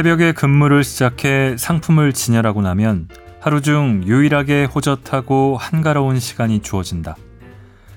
[0.00, 3.08] 새벽에 근무를 시작해 상품을 진열하고 나면
[3.38, 7.16] 하루 중 유일하게 호젓하고 한가로운 시간이 주어진다.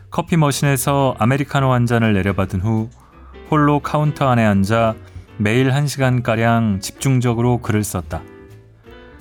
[0.10, 2.90] 커피 머신에서 아메리카노 한 잔을 내려받은 후
[3.50, 4.96] 홀로 카운터 안에 앉아
[5.38, 8.22] 매일 한 시간가량 집중적으로 글을 썼다.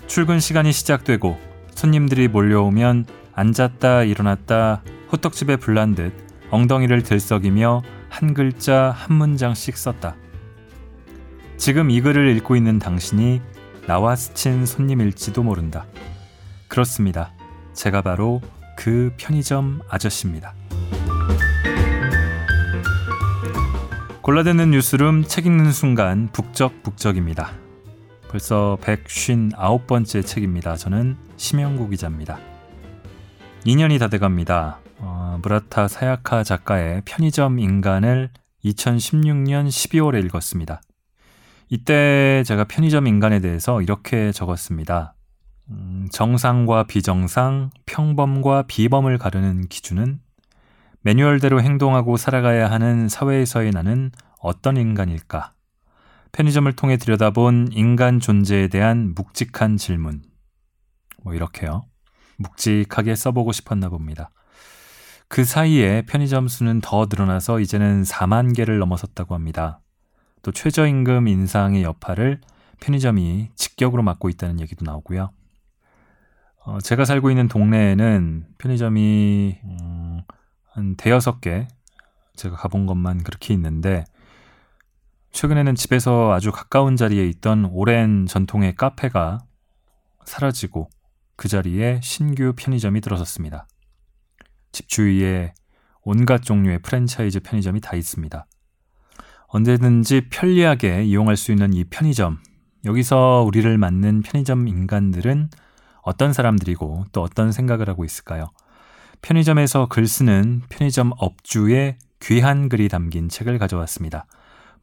[0.08, 1.38] 출근 시간이 시작되고
[1.76, 6.12] 손님들이 몰려오면 앉았다 일어났다 호떡집에 불난 듯
[6.50, 10.16] 엉덩이를 들썩이며 한 글자 한 문장씩 썼다.
[11.62, 13.40] 지금 이 글을 읽고 있는 당신이
[13.86, 15.86] 나와 스친 손님일지도 모른다.
[16.66, 17.32] 그렇습니다.
[17.72, 18.40] 제가 바로
[18.76, 20.57] 그 편의점 아저씨입니다.
[24.22, 27.52] 골라듣는 뉴스룸 책 읽는 순간 북적북적입니다.
[28.29, 30.74] 벌써 159번째 책입니다.
[30.74, 32.41] 저는 심영구 기자입니다.
[33.66, 34.80] 2년이 다 돼갑니다.
[34.98, 38.30] 어, 무라타 사야카 작가의 편의점 인간을
[38.64, 40.80] 2016년 12월에 읽었습니다.
[41.72, 45.14] 이때 제가 편의점 인간에 대해서 이렇게 적었습니다.
[45.70, 50.20] 음, 정상과 비정상, 평범과 비범을 가르는 기준은
[51.00, 55.52] 매뉴얼대로 행동하고 살아가야 하는 사회에서의 나는 어떤 인간일까?
[56.32, 60.20] 편의점을 통해 들여다본 인간 존재에 대한 묵직한 질문.
[61.22, 61.86] 뭐 이렇게요.
[62.36, 64.30] 묵직하게 써보고 싶었나 봅니다.
[65.26, 69.80] 그 사이에 편의점 수는 더 늘어나서 이제는 4만 개를 넘어섰다고 합니다.
[70.42, 72.40] 또 최저임금 인상의 여파를
[72.80, 75.30] 편의점이 직격으로 맡고 있다는 얘기도 나오고요.
[76.64, 80.22] 어, 제가 살고 있는 동네에는 편의점이 음,
[80.70, 81.68] 한 대여섯 개
[82.36, 84.04] 제가 가본 것만 그렇게 있는데
[85.32, 89.40] 최근에는 집에서 아주 가까운 자리에 있던 오랜 전통의 카페가
[90.24, 90.88] 사라지고
[91.36, 93.66] 그 자리에 신규 편의점이 들어섰습니다.
[94.70, 95.54] 집 주위에
[96.02, 98.46] 온갖 종류의 프랜차이즈 편의점이 다 있습니다.
[99.55, 102.39] 언제든지 편리하게 이용할 수 있는 이 편의점.
[102.86, 105.51] 여기서 우리를 맞는 편의점 인간들은
[106.01, 108.46] 어떤 사람들이고 또 어떤 생각을 하고 있을까요?
[109.20, 114.24] 편의점에서 글 쓰는 편의점 업주의 귀한 글이 담긴 책을 가져왔습니다.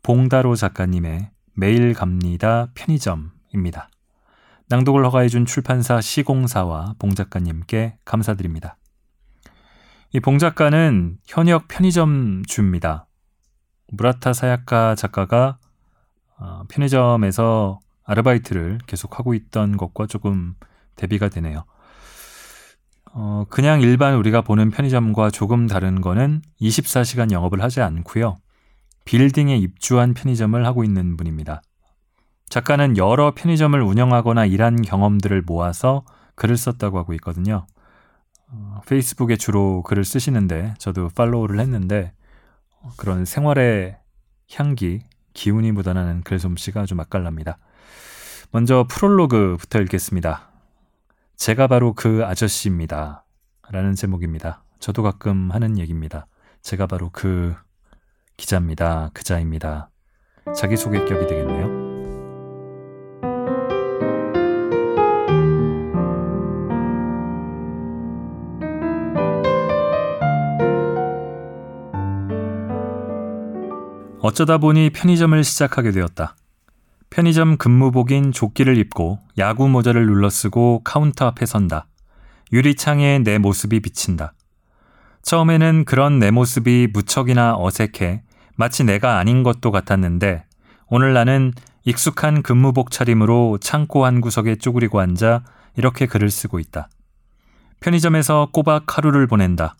[0.03, 3.89] 봉다로 작가님의 매일 갑니다 편의점입니다.
[4.69, 8.77] 낭독을 허가해준 출판사 시공사와 봉 작가님께 감사드립니다.
[10.13, 13.08] 이 봉 작가는 현역 편의점 주입니다.
[13.91, 15.57] 무라타 사야카 작가가
[16.37, 20.55] 어, 편의점에서 아르바이트를 계속 하고 있던 것과 조금
[20.95, 21.63] 대비가 되네요.
[23.13, 28.37] 어, 그냥 일반 우리가 보는 편의점과 조금 다른 거는 24시간 영업을 하지 않고요.
[29.05, 31.61] 빌딩에 입주한 편의점을 하고 있는 분입니다.
[32.49, 36.03] 작가는 여러 편의점을 운영하거나 일한 경험들을 모아서
[36.35, 37.65] 글을 썼다고 하고 있거든요.
[38.51, 42.13] 어, 페이스북에 주로 글을 쓰시는데 저도 팔로우를 했는데
[42.97, 43.97] 그런 생활의
[44.53, 45.01] 향기,
[45.33, 47.57] 기운이 묻어나는 글솜씨가 아주 맛깔납니다.
[48.51, 50.49] 먼저 프롤로그부터 읽겠습니다.
[51.35, 53.23] 제가 바로 그 아저씨입니다.
[53.69, 54.63] 라는 제목입니다.
[54.79, 56.27] 저도 가끔 하는 얘기입니다.
[56.61, 57.55] 제가 바로 그
[58.37, 59.11] 기자입니다.
[59.13, 59.89] 그자입니다.
[60.55, 61.88] 자기소개 격이 되겠네요.
[74.21, 76.35] 어쩌다 보니 편의점을 시작하게 되었다.
[77.09, 81.87] 편의점 근무복인 조끼를 입고 야구 모자를 눌러쓰고 카운터 앞에 선다.
[82.51, 84.33] 유리창에 내 모습이 비친다.
[85.21, 88.23] 처음에는 그런 내 모습이 무척이나 어색해
[88.57, 90.43] 마치 내가 아닌 것도 같았는데
[90.87, 91.53] 오늘 나는
[91.85, 95.43] 익숙한 근무복 차림으로 창고 한 구석에 쪼그리고 앉아
[95.77, 96.89] 이렇게 글을 쓰고 있다.
[97.79, 99.77] 편의점에서 꼬박 하루를 보낸다.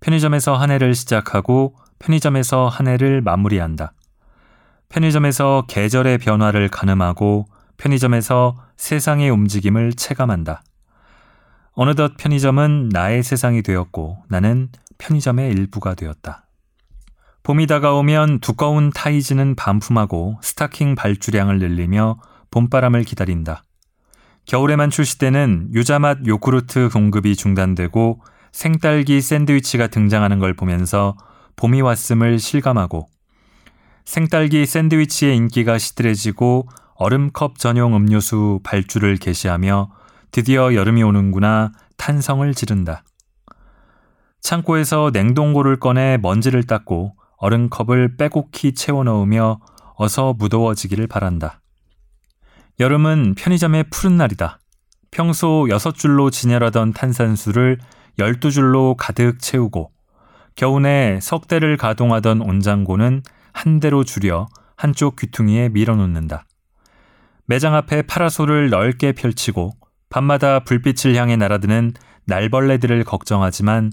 [0.00, 3.92] 편의점에서 한 해를 시작하고 편의점에서 한 해를 마무리한다.
[4.88, 7.46] 편의점에서 계절의 변화를 가늠하고
[7.76, 10.62] 편의점에서 세상의 움직임을 체감한다.
[11.72, 16.46] 어느덧 편의점은 나의 세상이 되었고 나는 편의점의 일부가 되었다.
[17.42, 22.18] 봄이 다가오면 두꺼운 타이즈는 반품하고 스타킹 발주량을 늘리며
[22.50, 23.64] 봄바람을 기다린다.
[24.46, 28.20] 겨울에만 출시되는 유자맛 요구르트 공급이 중단되고
[28.52, 31.16] 생딸기 샌드위치가 등장하는 걸 보면서
[31.60, 33.06] 봄이 왔음을 실감하고
[34.06, 39.90] 생딸기 샌드위치의 인기가 시들해지고 얼음컵 전용 음료수 발주를 개시하며
[40.30, 43.04] 드디어 여름이 오는구나 탄성을 지른다.
[44.40, 49.60] 창고에서 냉동고를 꺼내 먼지를 닦고 얼음컵을 빼곡히 채워 넣으며
[49.96, 51.60] 어서 무더워지기를 바란다.
[52.78, 54.60] 여름은 편의점의 푸른 날이다.
[55.10, 57.80] 평소 6줄로 진열하던 탄산수를
[58.18, 59.90] 12줄로 가득 채우고
[60.56, 66.44] 겨우내 석대를 가동하던 온장고는 한 대로 줄여 한쪽 귀퉁이에 밀어놓는다.
[67.46, 69.72] 매장 앞에 파라솔을 넓게 펼치고
[70.08, 71.94] 밤마다 불빛을 향해 날아드는
[72.26, 73.92] 날벌레들을 걱정하지만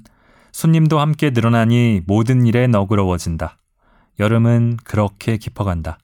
[0.52, 3.58] 손님도 함께 늘어나니 모든 일에 너그러워진다.
[4.20, 6.00] 여름은 그렇게 깊어간다.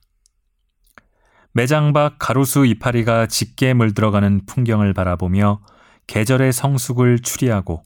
[1.52, 5.60] 매장 밖 가로수 이파리가 짙게 물들어가는 풍경을 바라보며
[6.06, 7.82] 계절의 성숙을 추리하고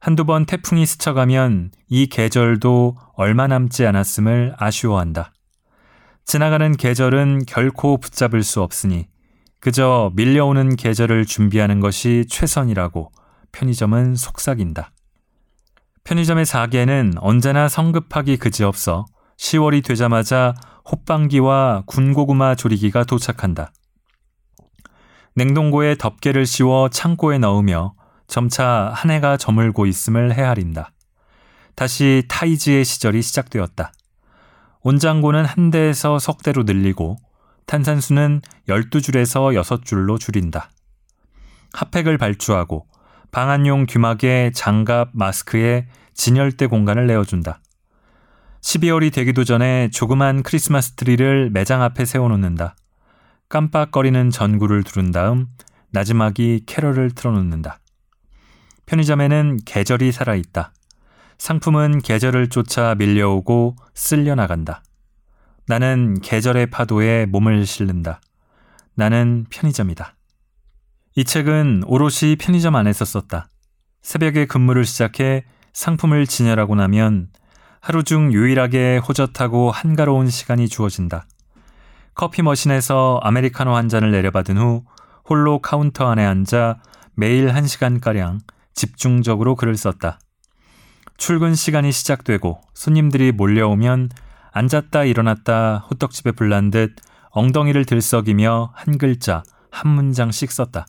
[0.00, 5.32] 한두 번 태풍이 스쳐가면 이 계절도 얼마 남지 않았음을 아쉬워한다.
[6.24, 9.08] 지나가는 계절은 결코 붙잡을 수 없으니
[9.60, 13.10] 그저 밀려오는 계절을 준비하는 것이 최선이라고
[13.50, 14.92] 편의점은 속삭인다.
[16.04, 19.06] 편의점의 사계는 언제나 성급하기 그지없어
[19.36, 20.54] 10월이 되자마자
[20.90, 23.72] 호빵기와 군고구마 조리기가 도착한다.
[25.34, 27.94] 냉동고에 덮개를 씌워 창고에 넣으며
[28.28, 30.92] 점차 한 해가 저물고 있음을 헤아린다.
[31.74, 33.92] 다시 타이즈의 시절이 시작되었다.
[34.82, 37.16] 온장고는 한 대에서 석 대로 늘리고
[37.66, 40.70] 탄산수는 12줄에서 6줄로 줄인다.
[41.72, 42.86] 핫팩을 발주하고
[43.30, 47.60] 방한용 귀마개 장갑, 마스크에 진열대 공간을 내어준다.
[48.60, 52.76] 12월이 되기도 전에 조그만 크리스마스 트리를 매장 앞에 세워놓는다.
[53.48, 55.46] 깜빡거리는 전구를 두른 다음
[55.90, 57.78] 나지막이 캐럴을 틀어놓는다.
[58.88, 60.72] 편의점에는 계절이 살아있다.
[61.36, 64.82] 상품은 계절을 쫓아 밀려오고 쓸려 나간다.
[65.66, 68.20] 나는 계절의 파도에 몸을 실른다.
[68.94, 70.14] 나는 편의점이다.
[71.16, 73.50] 이 책은 오롯이 편의점 안에서 썼다.
[74.00, 75.44] 새벽에 근무를 시작해
[75.74, 77.28] 상품을 진열하고 나면
[77.80, 81.26] 하루 중 유일하게 호젓하고 한가로운 시간이 주어진다.
[82.14, 84.84] 커피 머신에서 아메리카노 한 잔을 내려받은 후
[85.28, 86.78] 홀로 카운터 안에 앉아
[87.14, 88.40] 매일 한 시간가량
[88.78, 90.20] 집중적으로 글을 썼다.
[91.16, 94.08] 출근 시간이 시작되고 손님들이 몰려오면
[94.52, 96.94] 앉았다 일어났다 호떡집에 불난 듯
[97.30, 99.42] 엉덩이를 들썩이며 한 글자,
[99.72, 100.86] 한 문장씩 썼다.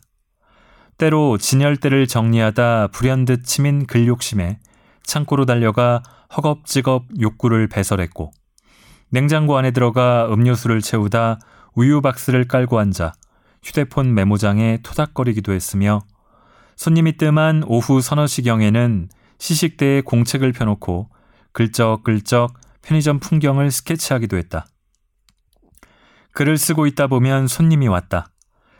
[0.99, 4.59] 때로 진열대를 정리하다 불현듯 치민 글욕심에
[5.01, 6.03] 창고로 달려가
[6.37, 8.31] 허겁지겁 욕구를 배설했고
[9.09, 11.39] 냉장고 안에 들어가 음료수를 채우다
[11.73, 13.13] 우유 박스를 깔고 앉아
[13.63, 16.03] 휴대폰 메모장에 토닥거리기도 했으며
[16.79, 21.09] 손님이 뜸한 오후 서너 시경에는 시식대에 공책을 펴놓고
[21.51, 24.65] 글쩍글쩍 편의점 풍경을 스케치하기도 했다.
[26.31, 28.31] 글을 쓰고 있다 보면 손님이 왔다.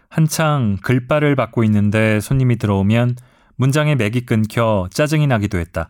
[0.09, 3.17] 한창 글바를 받고 있는데 손님이 들어오면
[3.57, 5.89] 문장의 맥이 끊겨 짜증이 나기도 했다.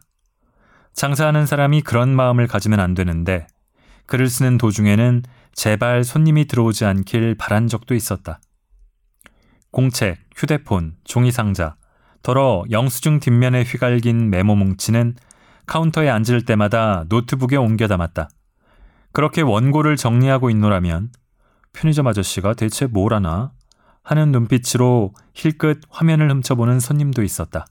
[0.93, 3.45] 장사하는 사람이 그런 마음을 가지면 안 되는데
[4.07, 5.21] 글을 쓰는 도중에는
[5.53, 8.41] 제발 손님이 들어오지 않길 바란 적도 있었다.
[9.69, 11.75] 공책, 휴대폰, 종이상자,
[12.21, 15.15] 더러 영수증 뒷면에 휘갈긴 메모 뭉치는
[15.65, 18.29] 카운터에 앉을 때마다 노트북에 옮겨 담았다.
[19.11, 21.11] 그렇게 원고를 정리하고 있노라면
[21.73, 23.51] 편의점 아저씨가 대체 뭘 하나
[24.03, 27.67] 하는 눈빛으로 힐끗 화면을 훔쳐보는 손님도 있었다.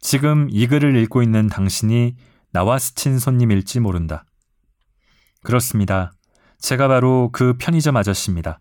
[0.00, 2.16] 지금 이 글을 읽고 있는 당신이
[2.52, 4.24] 나와 스친 손님일지 모른다.
[5.42, 6.12] 그렇습니다.
[6.58, 8.60] 제가 바로 그 편의점 아저씨입니다.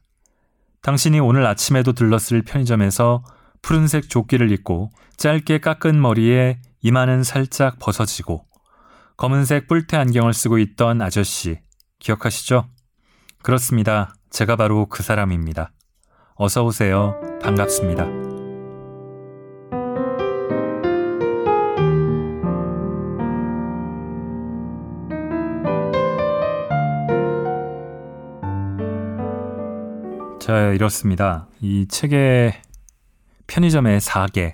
[0.82, 3.24] 당신이 오늘 아침에도 들렀을 편의점에서
[3.64, 8.46] 푸른색 조끼를 입고 짧게 깎은 머리에 이마는 살짝 벗어지고
[9.18, 11.60] 검은색 뿔테 안경을 쓰고 있던 아저씨
[12.00, 12.68] 기억하시죠?
[13.42, 14.16] 그렇습니다.
[14.30, 15.72] 제가 바로 그 사람입니다.
[16.36, 17.20] 어서 오세요.
[17.42, 18.06] 반갑습니다.
[30.40, 31.48] 자, 이렇습니다.
[31.62, 32.62] 이 책의
[33.48, 34.54] 편의점의 4개.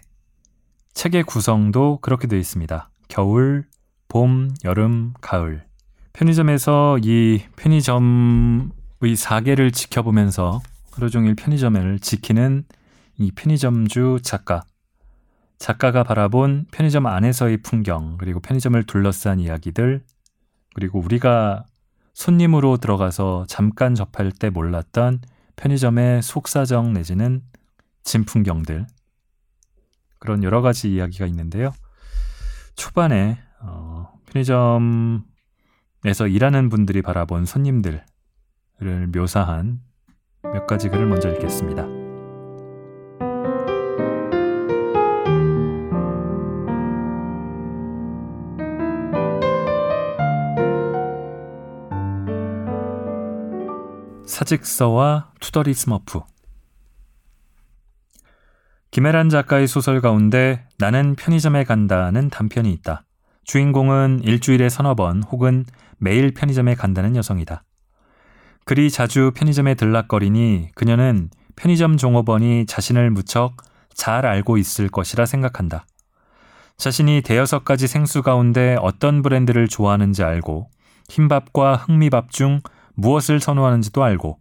[0.93, 2.89] 책의 구성도 그렇게 되어 있습니다.
[3.07, 3.65] 겨울,
[4.07, 5.65] 봄, 여름, 가을.
[6.13, 8.69] 편의점에서 이 편의점의
[9.01, 12.65] 4개를 지켜보면서 하루 종일 편의점을 지키는
[13.17, 14.63] 이 편의점주 작가.
[15.59, 20.03] 작가가 바라본 편의점 안에서의 풍경, 그리고 편의점을 둘러싼 이야기들,
[20.73, 21.65] 그리고 우리가
[22.13, 25.21] 손님으로 들어가서 잠깐 접할 때 몰랐던
[25.57, 27.41] 편의점의 속사정 내지는
[28.03, 28.87] 진풍경들
[30.19, 31.71] 그런 여러 가지 이야기가 있는데요.
[32.75, 35.23] 초반에 어, 편의점에서
[36.29, 38.03] 일하는 분들이 바라본 손님들을
[39.13, 39.81] 묘사한
[40.43, 41.85] 몇 가지 글을 먼저 읽겠습니다.
[54.25, 56.21] 사직서와 투덜이 스머프
[58.91, 63.03] 김혜란 작가의 소설 가운데 나는 편의점에 간다는 단편이 있다.
[63.43, 65.65] 주인공은 일주일에 서너 번 혹은
[65.99, 67.63] 매일 편의점에 간다는 여성이다.
[68.65, 73.57] 그리 자주 편의점에 들락거리니 그녀는 편의점 종업원이 자신을 무척
[73.93, 75.85] 잘 알고 있을 것이라 생각한다.
[76.77, 80.67] 자신이 대여섯 가지 생수 가운데 어떤 브랜드를 좋아하는지 알고
[81.09, 82.61] 흰밥과 흑미밥 중
[82.95, 84.38] 무엇을 선호하는지도 알고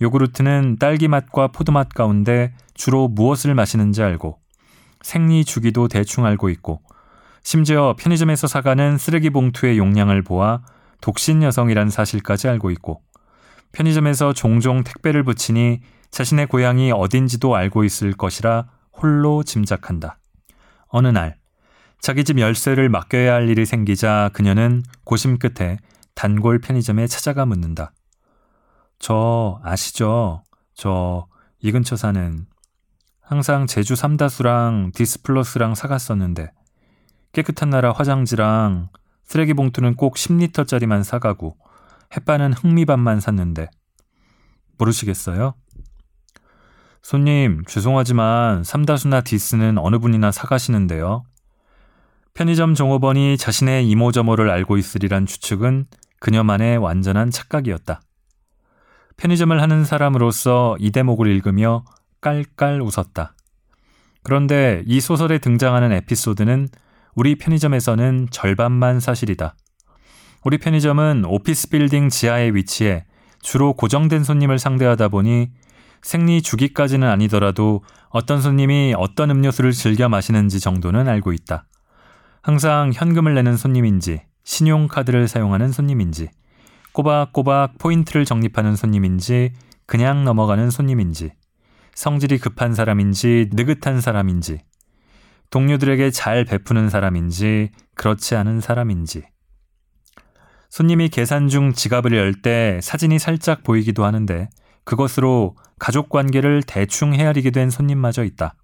[0.00, 4.38] 요구르트는 딸기 맛과 포도 맛 가운데 주로 무엇을 마시는지 알고
[5.02, 6.82] 생리 주기도 대충 알고 있고
[7.42, 10.60] 심지어 편의점에서 사가는 쓰레기 봉투의 용량을 보아
[11.00, 13.02] 독신 여성이란 사실까지 알고 있고
[13.72, 20.18] 편의점에서 종종 택배를 붙이니 자신의 고향이 어딘지도 알고 있을 것이라 홀로 짐작한다.
[20.88, 21.36] 어느 날
[22.00, 25.78] 자기 집 열쇠를 맡겨야 할 일이 생기자 그녀는 고심 끝에
[26.14, 27.92] 단골 편의점에 찾아가 묻는다.
[28.98, 30.42] 저 아시죠?
[30.74, 31.28] 저
[31.60, 32.46] 이 근처 사는
[33.20, 36.52] 항상 제주 삼다수랑 디스플러스랑 사갔었는데
[37.32, 38.90] 깨끗한 나라 화장지랑
[39.24, 41.56] 쓰레기 봉투는 꼭 10리터짜리만 사가고
[42.16, 43.68] 햇반은 흑미밥만 샀는데
[44.78, 45.54] 모르시겠어요?
[47.02, 51.24] 손님, 죄송하지만 삼다수나 디스는 어느 분이나 사가시는데요.
[52.34, 55.86] 편의점 종업원이 자신의 이모저모를 알고 있으리란 추측은
[56.20, 58.00] 그녀만의 완전한 착각이었다.
[59.18, 61.84] 편의점을 하는 사람으로서 이 대목을 읽으며
[62.20, 63.34] 깔깔 웃었다.
[64.22, 66.68] 그런데 이 소설에 등장하는 에피소드는
[67.14, 69.56] 우리 편의점에서는 절반만 사실이다.
[70.44, 73.04] 우리 편의점은 오피스 빌딩 지하에 위치해
[73.42, 75.50] 주로 고정된 손님을 상대하다 보니
[76.00, 81.66] 생리 주기까지는 아니더라도 어떤 손님이 어떤 음료수를 즐겨 마시는지 정도는 알고 있다.
[82.40, 86.30] 항상 현금을 내는 손님인지, 신용카드를 사용하는 손님인지,
[86.98, 89.52] 꼬박꼬박 포인트를 적립하는 손님인지,
[89.86, 91.30] 그냥 넘어가는 손님인지,
[91.94, 94.62] 성질이 급한 사람인지, 느긋한 사람인지,
[95.50, 99.22] 동료들에게 잘 베푸는 사람인지, 그렇지 않은 사람인지.
[100.70, 104.48] 손님이 계산 중 지갑을 열 때 사진이 살짝 보이기도 하는데,
[104.82, 108.56] 그것으로 가족 관계를 대충 헤아리게 된 손님마저 있다.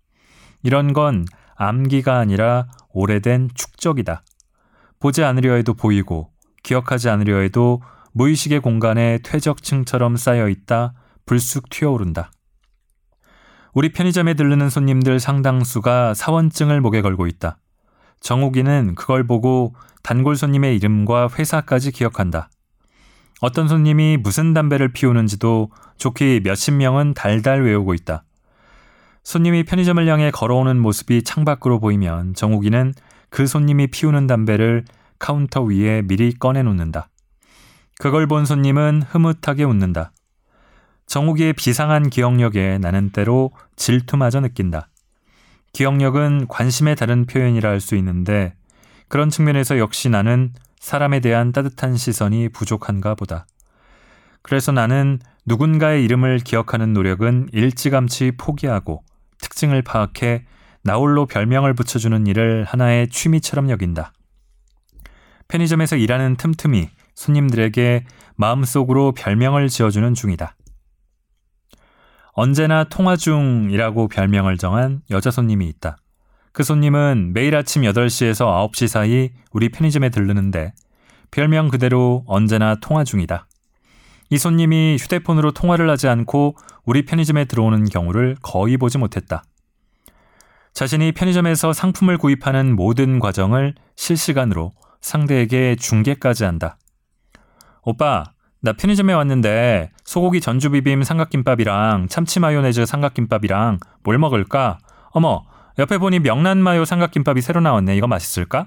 [0.64, 1.24] 이런 건
[1.54, 4.24] 암기가 아니라 오래된 축적이다.
[4.98, 6.32] 보지 않으려 해도 보이고
[6.64, 7.80] 기억하지 않으려 해도
[8.16, 10.94] 무의식의 공간에 퇴적층처럼 쌓여 있다
[11.26, 12.30] 불쑥 튀어오른다.
[13.72, 17.58] 우리 편의점에 들르는 손님들 상당수가 사원증을 목에 걸고 있다.
[18.20, 22.50] 정욱이는 그걸 보고 단골 손님의 이름과 회사까지 기억한다.
[23.40, 28.22] 어떤 손님이 무슨 담배를 피우는지도 족히 몇십 명은 달달 외우고 있다.
[29.24, 32.94] 손님이 편의점을 향해 걸어오는 모습이 창밖으로 보이면 정욱이는
[33.28, 34.84] 그 손님이 피우는 담배를
[35.18, 37.08] 카운터 위에 미리 꺼내놓는다.
[37.98, 40.12] 그걸 본 손님은 흐뭇하게 웃는다.
[41.06, 44.88] 정욱이의 비상한 기억력에 나는 때로 질투마저 느낀다.
[45.72, 48.54] 기억력은 관심의 다른 표현이라 할 수 있는데
[49.08, 53.46] 그런 측면에서 역시 나는 사람에 대한 따뜻한 시선이 부족한가 보다.
[54.42, 59.02] 그래서 나는 누군가의 이름을 기억하는 노력은 일찌감치 포기하고
[59.40, 60.44] 특징을 파악해
[60.82, 64.12] 나홀로 별명을 붙여주는 일을 하나의 취미처럼 여긴다.
[65.48, 68.04] 편의점에서 일하는 틈틈이 손님들에게
[68.36, 70.56] 마음속으로 별명을 지어주는 중이다.
[72.32, 75.98] 언제나 통화 중이라고 별명을 정한 여자 손님이 있다.
[76.52, 80.72] 그 손님은 매일 아침 8시에서 9시 사이 우리 편의점에 들르는데
[81.30, 83.46] 별명 그대로 언제나 통화 중이다.
[84.30, 89.44] 이 손님이 휴대폰으로 통화를 하지 않고 우리 편의점에 들어오는 경우를 거의 보지 못했다.
[90.72, 96.78] 자신이 편의점에서 상품을 구입하는 모든 과정을 실시간으로 상대에게 중계까지 한다.
[97.84, 98.24] 오빠,
[98.60, 104.78] 나 편의점에 왔는데 소고기 전주 비빔 삼각김밥이랑 참치 마요네즈 삼각김밥이랑 뭘 먹을까?
[105.10, 105.44] 어머,
[105.78, 107.96] 옆에 보니 명란 마요 삼각김밥이 새로 나왔네.
[107.96, 108.66] 이거 맛있을까?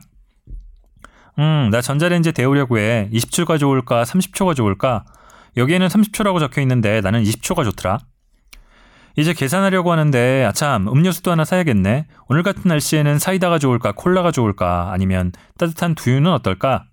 [1.40, 3.10] 음, 나 전자레인지 데우려고 해.
[3.12, 4.04] 20초가 좋을까?
[4.04, 5.06] 30초가 좋을까?
[5.56, 8.00] 여기에는 30초라고 적혀 있는데 나는 20초가 좋더라.
[9.16, 12.06] 이제 계산하려고 하는데 아참 음료수도 하나 사야겠네.
[12.28, 13.94] 오늘 같은 날씨에는 사이다가 좋을까?
[13.94, 14.92] 콜라가 좋을까?
[14.92, 16.86] 아니면 따뜻한 두유는 어떨까?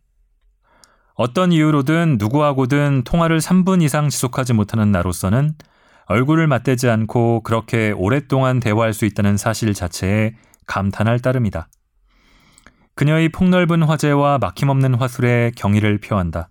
[1.15, 5.55] 어떤 이유로든 누구하고든 통화를 3분 이상 지속하지 못하는 나로서는
[6.07, 10.35] 얼굴을 맞대지 않고 그렇게 오랫동안 대화할 수 있다는 사실 자체에
[10.67, 11.69] 감탄할 따름이다.
[12.97, 16.49] 그녀의 폭넓은 화제와 막힘없는 화술에 경의를 표한다.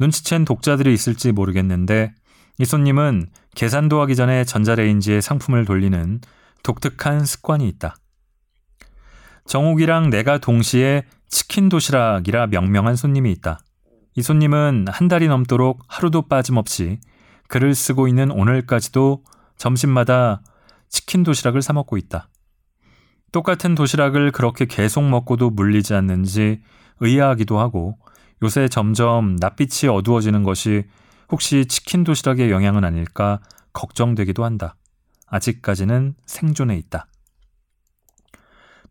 [0.00, 2.12] 눈치챈 독자들이 있을지 모르겠는데
[2.58, 6.20] 이 손님은 계산도 하기 전에 전자레인지에 상품을 돌리는
[6.62, 7.96] 독특한 습관이 있다.
[9.46, 13.60] 정욱이랑 내가 동시에 치킨 도시락이라 명명한 손님이 있다.
[14.14, 17.00] 이 손님은 한 달이 넘도록 하루도 빠짐없이
[17.48, 19.24] 글을 쓰고 있는 오늘까지도
[19.56, 20.42] 점심마다
[20.88, 22.28] 치킨 도시락을 사 먹고 있다.
[23.32, 26.60] 똑같은 도시락을 그렇게 계속 먹고도 물리지 않는지
[27.00, 27.98] 의아하기도 하고
[28.42, 30.84] 요새 점점 낯빛이 어두워지는 것이
[31.30, 33.40] 혹시 치킨 도시락의 영향은 아닐까
[33.72, 34.76] 걱정되기도 한다.
[35.26, 37.06] 아직까지는 생존해 있다.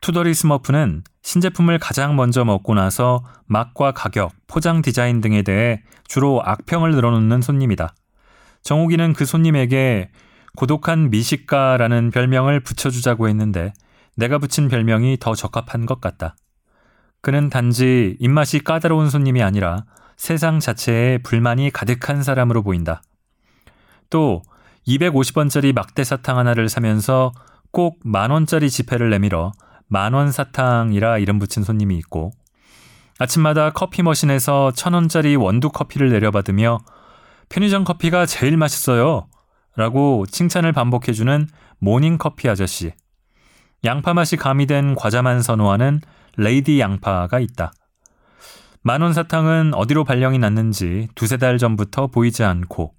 [0.02, 6.92] 투덜이 스머프는 신제품을 가장 먼저 먹고 나서 맛과 가격, 포장 디자인 등에 대해 주로 악평을
[6.92, 7.94] 늘어놓는 손님이다.
[8.64, 10.10] 정욱이는 그 손님에게
[10.56, 13.74] 고독한 미식가라는 별명을 붙여주자고 했는데
[14.18, 16.36] 내가 붙인 별명이 더 적합한 것 같다.
[17.22, 19.86] 그는 단지 입맛이 까다로운 손님이 아니라
[20.18, 23.04] 세상 자체에 불만이 가득한 사람으로 보인다.
[24.10, 24.42] 또
[24.88, 27.32] 250원짜리 막대 사탕 하나를 사면서
[27.70, 29.52] 꼭 만원짜리 지폐를 내밀어
[29.92, 32.32] 만원 사탕이라 이름 붙인 손님이 있고
[33.20, 36.80] 아침마다 커피 머신에서 천 원짜리 원두 커피를 내려받으며
[37.50, 39.28] 편의점 커피가 제일 맛있어요.
[39.76, 41.46] 라고 칭찬을 반복해주는
[41.80, 42.94] 모닝 커피 아저씨.
[43.84, 46.00] 양파 맛이 가미된 과자만 선호하는
[46.38, 47.74] 레이디 양파가 있다.
[48.84, 52.94] 만원 사탕은 어디로 발령이 났는지 두세 달 전부터 보이지 않고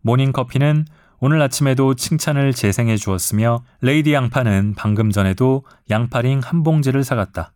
[0.00, 0.86] 모닝 커피는
[1.20, 7.52] 오늘 아침에도 칭찬을 재생해 주었으며 레이디 양파는 방금 전에도 양파링 한 봉지를 사갔다.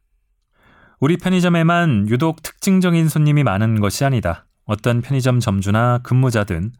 [0.99, 4.47] 우리 편의점에만 유독 특징적인 손님이 많은 것이 아니다.
[4.64, 6.73] 어떤 편의점 점주나 근무자든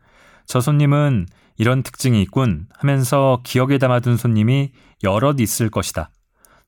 [0.47, 4.73] 저 손님은 이런 특징이 있군 하면서 기억에 담아둔 손님이
[5.05, 6.11] 여럿 있을 것이다.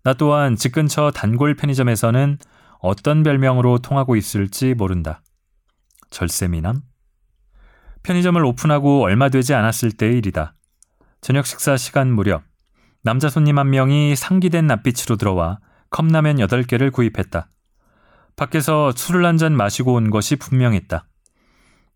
[0.04, 2.38] 나 또한 집 근처 단골 편의점에서는
[2.78, 5.23] 어떤 별명으로 통하고 있을지 모른다.
[6.11, 6.83] 절세미남?
[8.04, 10.54] 편의점을 오픈하고 얼마 되지 않았을 때의 일이다.
[11.20, 12.42] 저녁 식사 시간 무렵
[13.02, 15.58] 남자 손님 한 명이 상기된 낯빛으로 들어와
[15.90, 17.49] 컵라면 8개를 구입했다.
[18.37, 21.06] 밖에서 술을 한 잔 마시고 온 것이 분명했다.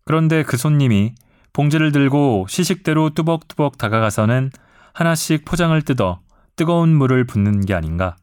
[0.05, 1.13] 그런데 그 손님이
[1.53, 4.51] 봉지를 들고 시식대로 뚜벅뚜벅 다가가서는
[4.93, 6.21] 하나씩 포장을 뜯어
[6.55, 8.15] 뜨거운 물을 붓는 게 아닌가.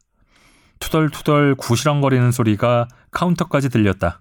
[0.80, 4.18] 투덜투덜 구시렁거리는 소리가 카운터까지 들렸다.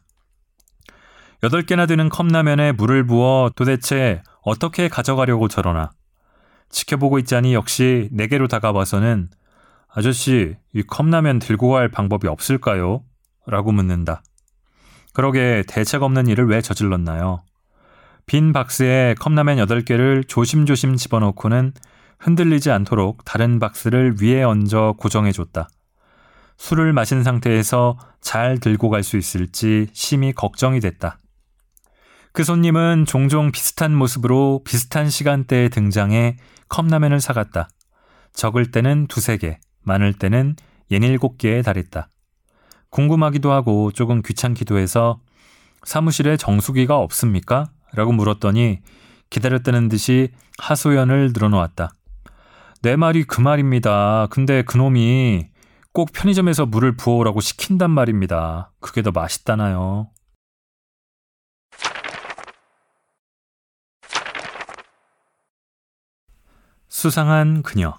[1.43, 5.91] 여덟 개나 되는 컵라면에 물을 부어 도대체 어떻게 가져가려고 저러나.
[6.69, 9.29] 지켜보고 있자니 역시 내게로 다가와서는
[9.87, 13.03] 아저씨, 이 컵라면 들고 갈 방법이 없을까요?
[13.47, 14.23] 라고 묻는다.
[15.13, 17.43] 그러게 대책 없는 일을 왜 저질렀나요?
[18.25, 21.73] 빈 박스에 컵라면 8개를 조심조심 집어넣고는
[22.19, 25.69] 흔들리지 않도록 다른 박스를 위에 얹어 고정해줬다.
[26.57, 31.19] 술을 마신 상태에서 잘 들고 갈 수 있을지 심히 걱정이 됐다.
[32.35, 36.35] 그 손님은 종종 비슷한 모습으로 비슷한 시간대에 등장해
[36.67, 37.69] 컵라면을 사갔다.
[38.33, 40.57] 적을 때는 두세 개, 많을 때는
[40.91, 42.09] 예닐곱 개에 달했다.
[42.89, 45.21] 궁금하기도 하고 조금 귀찮기도 해서
[45.85, 47.69] 사무실에 정수기가 없습니까?
[47.93, 48.79] 라고 물었더니
[49.29, 51.93] 기다렸다는 듯이 하소연을 늘어놓았다.
[52.81, 54.27] 내 말이 그 말입니다.
[54.29, 55.47] 근데 그놈이
[55.93, 58.73] 꼭 편의점에서 물을 부어오라고 시킨단 말입니다.
[58.81, 60.09] 그게 더 맛있다나요.
[66.95, 67.93] 수상한 그녀.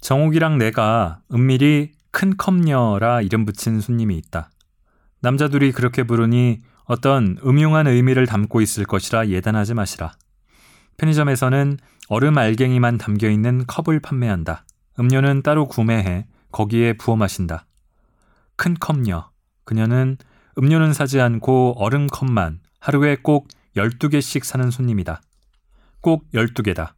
[0.00, 4.50] 정옥이랑 내가 은밀히 큰 컵녀라 이름 붙인 손님이 있다.
[5.20, 10.12] 남자 들이 그렇게 부르니 어떤 음흉한 의미를 담고 있을 것이라 예단하지 마시라.
[10.96, 11.76] 편의점에서는
[12.08, 14.64] 얼음 알갱이만 담겨 있는 컵을 판매한다.
[14.98, 17.66] 음료는 따로 구매해 거기에 부어 마신다.
[18.56, 19.30] 큰 컵녀.
[19.64, 20.16] 그녀는
[20.56, 25.20] 음료는 사지 않고 얼음 컵만 하루에 꼭 12개씩 사는 손님이다.
[26.02, 26.94] 꼭 12개다.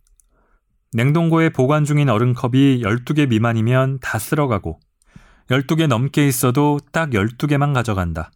[0.94, 4.80] 냉동고에 보관 중인 얼음컵이 12개 미만이면 다 쓸어가고
[5.50, 8.30] 12개 넘게 있어도 딱 12개만 가져간다.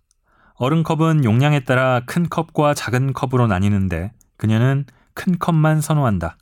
[0.57, 6.37] 얼음컵은 용량에 따라 큰 컵과 작은 컵으로 나뉘는데 그녀는 큰 컵만 선호한다.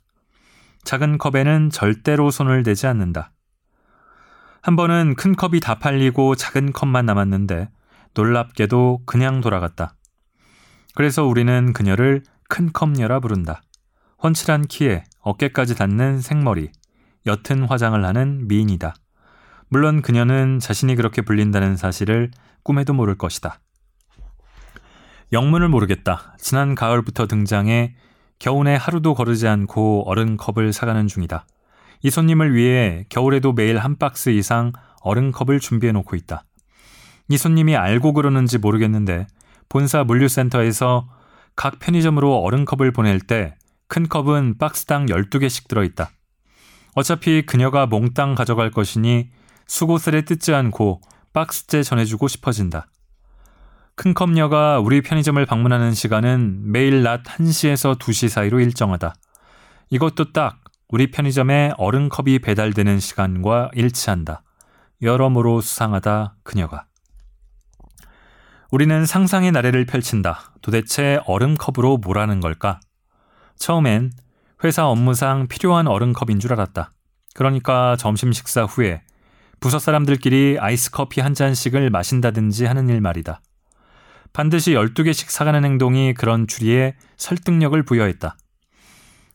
[0.83, 3.31] 작은 컵에는 절대로 손을 대지 않는다.
[4.61, 7.69] 한 번은 큰 컵이 다 팔리고 작은 컵만 남았는데
[8.13, 9.95] 놀랍게도 그냥 돌아갔다.
[10.95, 13.61] 그래서 우리는 그녀를 큰 컵녀라 부른다.
[14.23, 16.71] 훤칠한 키에 어깨까지 닿는 생머리,
[17.25, 18.95] 옅은 화장을 하는 미인이다.
[19.69, 22.31] 물론 그녀는 자신이 그렇게 불린다는 사실을
[22.63, 23.59] 꿈에도 모를 것이다.
[25.33, 26.35] 영문을 모르겠다.
[26.39, 27.95] 지난 가을부터 등장해
[28.39, 31.45] 겨우내 하루도 거르지 않고 얼음 컵을 사가는 중이다.
[32.01, 36.43] 이 손님을 위해 겨울에도 매일 한 박스 이상 얼음 컵을 준비해 놓고 있다.
[37.29, 39.27] 이 손님이 알고 그러는지 모르겠는데
[39.69, 41.09] 본사 물류센터에서
[41.55, 43.55] 각 편의점으로 얼음 컵을 보낼 때
[43.87, 46.09] 큰 컵은 박스당 12개씩 들어있다.
[46.95, 49.29] 어차피 그녀가 몽땅 가져갈 것이니
[49.67, 51.01] 수고스레 뜯지 않고
[51.33, 52.87] 박스째 전해주고 싶어진다.
[53.95, 59.15] 큰 컵녀가 우리 편의점을 방문하는 시간은 매일 낮 1시에서 2시 사이로 일정하다.
[59.89, 64.43] 이것도 딱 우리 편의점에 얼음컵이 배달되는 시간과 일치한다.
[65.01, 66.85] 여러모로 수상하다 그녀가.
[68.69, 70.53] 우리는 상상의 나래를 펼친다.
[70.61, 72.79] 도대체 얼음컵으로 뭐라는 걸까?
[73.57, 74.11] 처음엔
[74.63, 76.91] 회사 업무상 필요한 얼음컵인 줄 알았다.
[77.35, 79.01] 그러니까 점심 식사 후에
[79.59, 83.41] 부서 사람들끼리 아이스 커피 한 잔씩을 마신다든지 하는 일 말이다.
[84.33, 88.37] 반드시 12개씩 사가는 행동이 그런 추리에 설득력을 부여했다.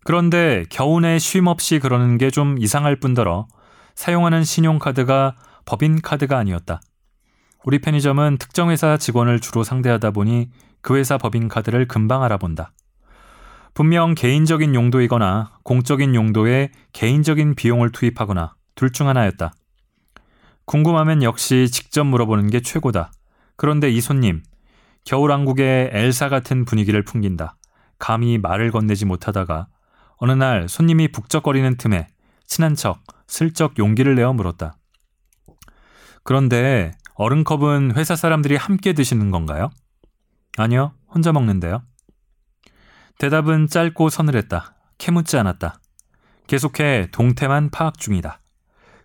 [0.04, 3.46] 그런데 겨우내 쉼 없이 그러는 게 좀 이상할 뿐더러
[3.94, 6.80] 사용하는 신용카드가 법인카드가 아니었다.
[7.64, 12.72] 우리 편의점은 특정 회사 직원을 주로 상대하다 보니 그 회사 법인카드를 금방 알아본다.
[13.74, 19.52] 분명 개인적인 용도이거나 공적인 용도에 개인적인 비용을 투입하거나 둘 중 하나였다.
[20.64, 23.12] 궁금하면 역시 직접 물어보는 게 최고다.
[23.56, 24.42] 그런데 이 손님,
[25.04, 27.56] 겨울왕국의 엘사 같은 분위기를 풍긴다.
[27.98, 29.66] 감히 말을 건네지 못하다가
[30.16, 32.08] 어느 날 손님이 북적거리는 틈에
[32.46, 34.74] 친한 척 슬쩍 용기를 내어 물었다.
[36.24, 39.70] 그런데 얼음컵은 회사 사람들이 함께 드시는 건가요?
[40.56, 41.82] 아니요, 혼자 먹는데요.
[43.22, 44.74] 대답은 짧고 서늘했다.
[44.98, 45.78] 캐묻지 않았다.
[46.48, 48.40] 계속해 동태만 파악 중이다.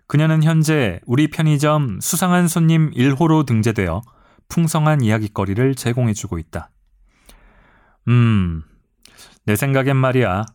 [0.08, 4.02] 그녀는 현재 우리 편의점 수상한 손님 1호로 등재되어
[4.48, 6.70] 풍성한 이야기거리를 제공해주고 있다.
[8.08, 8.64] 음,
[9.46, 10.46] 내 생각엔 말이야.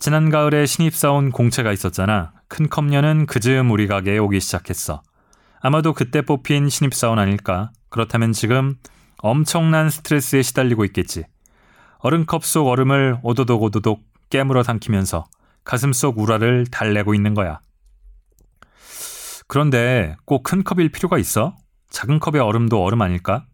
[0.00, 2.32] 지난 가을에 신입사원 공채가 있었잖아.
[2.48, 5.04] 큰 컵녀는 그즈음 우리 가게에 오기 시작했어.
[5.60, 7.70] 아마도 그때 뽑힌 신입사원 아닐까?
[7.88, 8.74] 그렇다면 지금
[9.18, 11.22] 엄청난 스트레스에 시달리고 있겠지.
[11.98, 15.24] 얼음컵 속 얼음을 오도독 오도독 깨물어 삼키면서
[15.64, 17.60] 가슴 속 우라를 달래고 있는 거야.
[19.48, 21.56] 그런데 꼭 큰 컵일 필요가 있어?
[21.90, 23.46] 작은 컵의 얼음도 얼음 아닐까?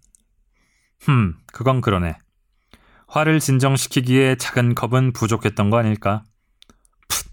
[1.01, 2.17] 흠, 그건 그러네.
[3.09, 6.25] 화를 진정시키기에 작은 컵은 부족했던 거 아닐까?
[7.09, 7.27] 풋,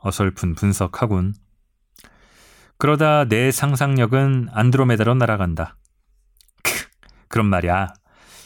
[0.00, 1.34] 어설픈 분석하군.
[2.76, 5.76] 그러다 내 상상력은 안드로메다로 날아간다.
[6.62, 6.72] 크,
[7.28, 7.94] 그런 말이야.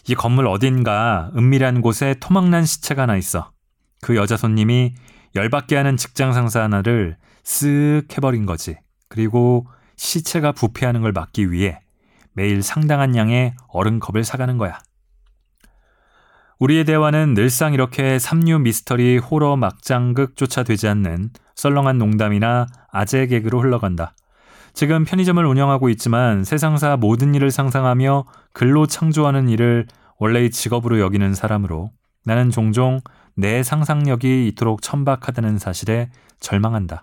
[0.08, 3.52] 이 건물 어딘가 은밀한 곳에 토막난 시체가 하나 있어.
[4.00, 4.94] 그 여자 손님이
[5.34, 8.78] 열받게 하는 직장 상사 하나를 쓱 해버린 거지.
[9.10, 9.66] 그리고
[9.96, 11.80] 시체가 부패하는 걸 막기 위해
[12.32, 14.78] 매일 상당한 양의 얼음컵을 사가는 거야.
[16.58, 24.14] 우리의 대화는 늘상 이렇게 삼류 미스터리 호러 막장극조차 되지 않는 썰렁한 농담이나 아재 개그로 흘러간다.
[24.78, 29.88] 지금 편의점을 운영하고 있지만 세상사 모든 일을 상상하며 근로 창조하는 일을
[30.20, 31.90] 원래의 직업으로 여기는 사람으로
[32.24, 33.00] 나는 종종
[33.34, 37.02] 내 상상력이 이토록 천박하다는 사실에 절망한다.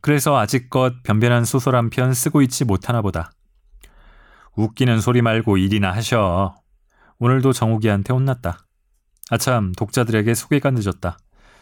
[0.00, 3.30] 그래서 아직껏 변변한 소설 한 편 쓰고 있지 못하나 보다.
[4.56, 6.56] 웃기는 소리 말고 일이나 하셔.
[7.20, 8.66] 오늘도 정욱이한테 혼났다.
[9.30, 11.18] 아참, 독자들에게 소개가 늦었다.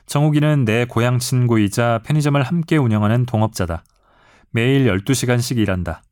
[0.06, 3.84] 정욱이는 내 고향 친구이자 편의점을 함께 운영하는 동업자다.
[4.54, 6.04] 매일 12시간씩 일한다.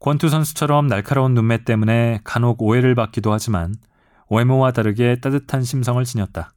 [0.00, 3.72] 권투 선수처럼 날카로운 눈매 때문에 간혹 오해를 받기도 하지만
[4.30, 6.50] 외모와 다르게 따뜻한 심성을 지녔다.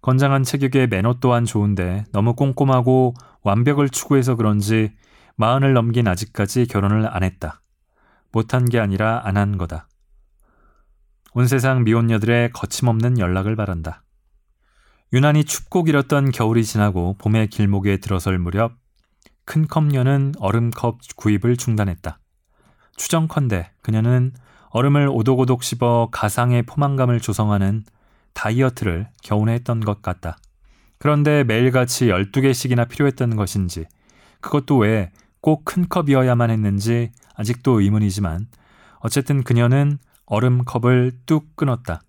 [0.00, 4.96] 건장한 체격의 매너 또한 좋은데 너무 꼼꼼하고 완벽을 추구해서 그런지
[5.36, 7.62] 마흔을 넘긴 아직까지 결혼을 안 했다.
[8.32, 9.86] 못한 게 아니라 안 한 거다.
[11.34, 14.02] 온 세상 미혼녀들의 거침없는 연락을 바란다.
[15.12, 18.81] 유난히 춥고 길었던 겨울이 지나고 봄의 길목에 들어설 무렵
[19.44, 22.18] 큰 컵녀는 얼음컵 구입을 중단했다.
[22.96, 24.32] 추정컨대 그녀는
[24.70, 27.84] 얼음을 오독오독 씹어 가상의 포만감을 조성하는
[28.32, 30.38] 다이어트를 겨우내 했던 것 같다.
[30.98, 33.86] 그런데 매일같이 12개씩이나 필요했던 것인지
[34.40, 35.10] 그것도 왜
[35.42, 38.46] 꼭 큰 컵이어야만 했는지 아직도 의문이지만
[39.00, 42.00] 어쨌든 그녀는 얼음 컵을 뚝 끊었다.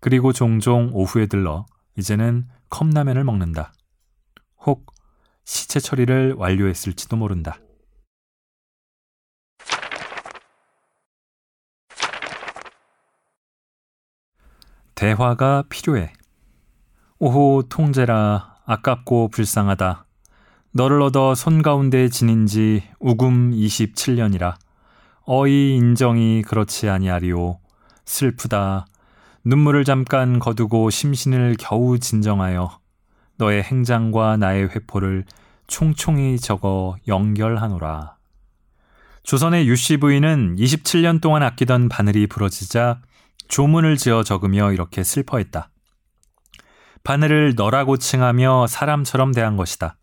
[0.00, 1.66] 그리고 종종 오후에 들러
[1.98, 3.74] 이제는 컵라면을 먹는다.
[4.64, 4.86] 혹
[5.50, 7.58] 시체 처리를 완료했을지도 모른다.
[14.94, 16.12] 대화가 필요해.
[17.18, 20.06] 오호 통제라 아깝고 불쌍하다.
[20.70, 24.54] 너를 얻어 손 가운데 지닌 지 우금 27년이라.
[25.24, 27.58] 어이 인정이 그렇지 아니하리오.
[28.04, 28.86] 슬프다.
[29.44, 32.79] 눈물을 잠깐 거두고 심신을 겨우 진정하여
[33.40, 35.24] 너의 행장과 나의 회포를
[35.66, 38.16] 총총히 적어 연결하노라.
[39.22, 43.00] 조선의 유씨 부인은 27년 동안 아끼던 바늘이 부러지자
[43.48, 45.70] 조문을 지어 적으며 이렇게 슬퍼했다.
[47.02, 49.96] 바늘을 너라고 칭하며 사람처럼 대한 것이다.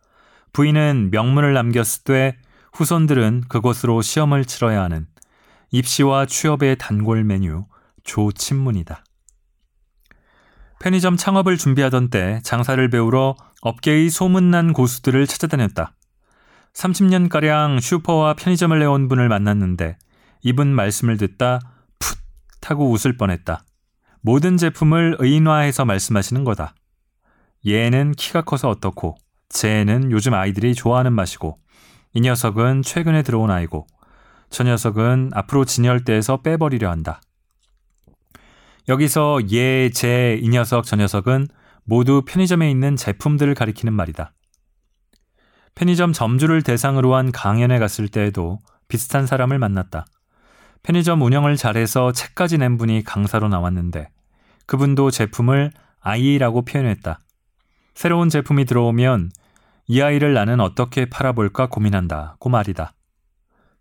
[0.51, 2.37] 부인은 명문을 남겼을 때
[2.73, 5.05] 후손들은 그곳으로 시험을 치러야 하는
[5.69, 7.65] 입시와 취업의 단골 메뉴
[8.03, 9.03] 조친문이다.
[10.79, 15.93] 편의점 창업을 준비하던 때 장사를 배우러 업계의 소문난 고수들을 찾아다녔다.
[16.73, 19.97] 30년가량 슈퍼와 편의점을 내온 분을 만났는데
[20.43, 21.59] 이분 말씀을 듣다
[21.99, 22.17] 풋
[22.69, 23.63] 하고 웃을 뻔했다.
[24.21, 26.75] 모든 제품을 의인화해서 말씀하시는 거다.
[27.65, 29.15] 얘는 키가 커서 어떻고,
[29.49, 31.59] 쟤는 요즘 아이들이 좋아하는 맛이고,
[32.13, 33.87] 이 녀석은 최근에 들어온 아이고,
[34.49, 37.21] 저 녀석은 앞으로 진열대에서 빼버리려 한다.
[38.89, 41.47] 여기서 얘, 쟤, 이 녀석, 저 녀석은
[41.83, 44.33] 모두 편의점에 있는 제품들을 가리키는 말이다.
[45.75, 50.05] 편의점 점주를 대상으로 한 강연에 갔을 때에도 비슷한 사람을 만났다.
[50.83, 54.09] 편의점 운영을 잘해서 책까지 낸 분이 강사로 나왔는데
[54.65, 57.19] 그분도 제품을 아이라고 표현했다.
[57.93, 59.31] 새로운 제품이 들어오면
[59.87, 62.93] 이 아이를 나는 어떻게 팔아볼까 고민한다고 말이다.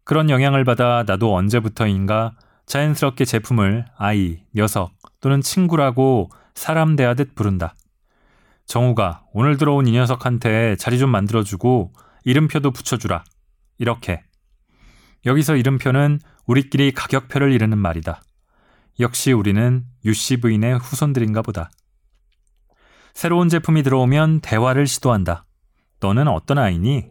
[0.05, 2.33] 그런 영향을 받아 나도 언제부터인가
[2.67, 7.75] 자연스럽게 제품을 아이, 녀석 또는 친구라고 사람 대하듯 부른다.
[8.67, 11.93] 정우가 오늘 들어온 이 녀석한테 자리 좀 만들어주고
[12.25, 13.25] 이름표도 붙여주라.
[13.79, 14.23] 이렇게.
[15.25, 18.23] 여기서 이름표는 우리끼리 가격표를 이르는 말이다.
[19.01, 21.71] 역시 우리는 유씨 부인의 후손들인가 보다.
[23.15, 25.47] 새로운 제품이 들어오면 대화를 시도한다.
[26.01, 27.09] 너는 어떤 아이니?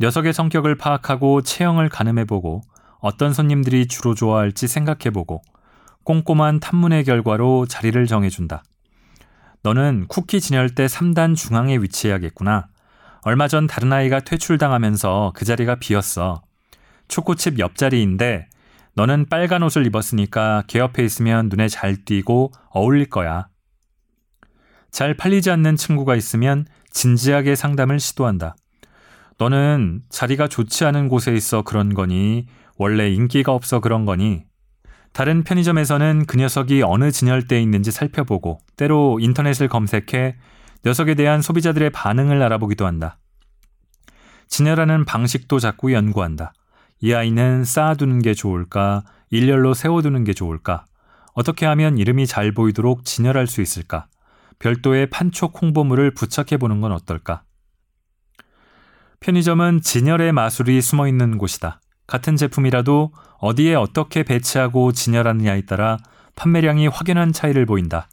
[0.00, 2.62] 녀석의 성격을 파악하고 체형을 가늠해보고
[3.00, 5.42] 어떤 손님들이 주로 좋아할지 생각해보고
[6.10, 8.64] 꼼꼼한 탐문의 결과로 자리를 정해준다.
[9.62, 12.66] 너는 쿠키 진열대 3단 중앙에 위치해야겠구나.
[13.22, 16.42] 얼마 전 다른 아이가 퇴출당하면서 그 자리가 비었어.
[17.06, 18.48] 초코칩 옆자리인데
[18.94, 23.46] 너는 빨간 옷을 입었으니까 걔 옆에 있으면 눈에 잘 띄고 어울릴 거야.
[24.90, 28.56] 잘 팔리지 않는 친구가 있으면 진지하게 상담을 시도한다.
[29.38, 32.46] 너는 자리가 좋지 않은 곳에 있어 그런 거니,
[32.78, 34.49] 원래 인기가 없어 그런 거니,
[35.12, 40.36] 다른 편의점에서는 그 녀석이 어느 진열대에 있는지 살펴보고 때로 인터넷을 검색해
[40.84, 43.18] 녀석에 대한 소비자들의 반응을 알아보기도 한다.
[44.48, 46.52] 진열하는 방식도 자꾸 연구한다.
[47.00, 49.02] 이 아이는 쌓아두는 게 좋을까?
[49.30, 50.84] 일렬로 세워두는 게 좋을까?
[51.34, 54.06] 어떻게 하면 이름이 잘 보이도록 진열할 수 있을까?
[54.58, 57.42] 별도의 판촉 홍보물을 부착해 보는 건 어떨까?
[59.20, 61.80] 편의점은 진열의 마술이 숨어 있는 곳이다.
[62.06, 65.98] 같은 제품이라도 어디에 어떻게 배치하고 진열하느냐에 따라
[66.36, 68.08] 판매량이 확연한 차이를 보인다.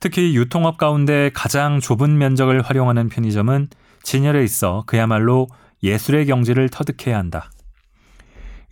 [0.00, 3.68] 특히 유통업 가운데 가장 좁은 면적을 활용하는 편의점은
[4.02, 5.48] 진열에 있어 그야말로
[5.82, 7.50] 예술의 경지를 터득해야 한다.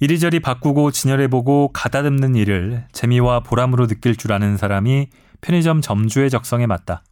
[0.01, 5.09] 이리저리 바꾸고 진열해보고 가다듬는 일을 재미와 보람으로 느낄 줄 아는 사람이
[5.41, 7.03] 편의점 점주의 적성에 맞다.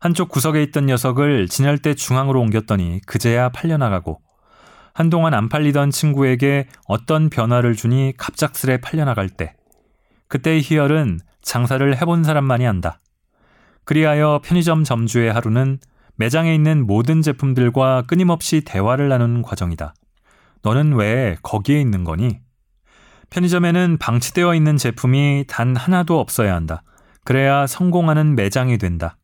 [0.00, 4.20] 한쪽 구석에 있던 녀석을 진열대 중앙으로 옮겼더니 그제야 팔려나가고
[4.98, 9.54] 한동안 안 팔리던 친구에게 어떤 변화를 주니 갑작스레 팔려나갈 때
[10.26, 12.98] 그때의 희열은 장사를 해본 사람만이 안다.
[13.84, 15.78] 그리하여 편의점 점주의 하루는
[16.16, 19.94] 매장에 있는 모든 제품들과 끊임없이 대화를 나누는 과정이다.
[20.62, 22.40] 너는 왜 거기에 있는 거니?
[23.30, 26.82] 편의점에는 방치되어 있는 제품이 단 하나도 없어야 한다.
[27.22, 29.16] 그래야 성공하는 매장이 된다.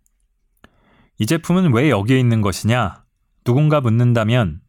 [1.18, 3.02] 이 제품은 왜 여기에 있는 것이냐?
[3.42, 4.60] 누군가 묻는다면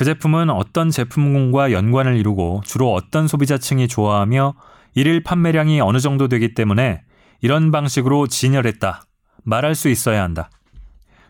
[0.00, 4.54] 그 제품은 어떤 제품군과 연관을 이루고 주로 어떤 소비자층이 좋아하며
[4.94, 7.02] 일일 판매량이 어느 정도 되기 때문에
[7.42, 9.04] 이런 방식으로 진열했다.
[9.42, 10.48] 말할 수 있어야 한다.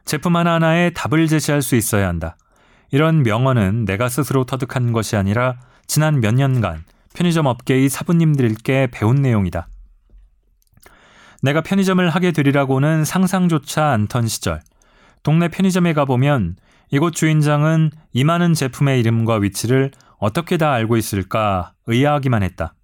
[0.05, 2.37] 제품 하나하나에 답을 제시할 수 있어야 한다.
[2.93, 5.57] 이런 명언은 내가 스스로 터득한 것이 아니라
[5.89, 9.67] 지난 몇 년간 편의점 업계의 사부님들께 배운 내용이다.
[11.43, 14.61] 내가 편의점을 하게 되리라고는 상상조차 않던 시절,
[15.25, 16.55] 동네 편의점에 가보면
[16.93, 22.75] 이곳 주인장은 이 많은 제품의 이름과 위치를 어떻게 다 알고 있을까 의아하기만 했다.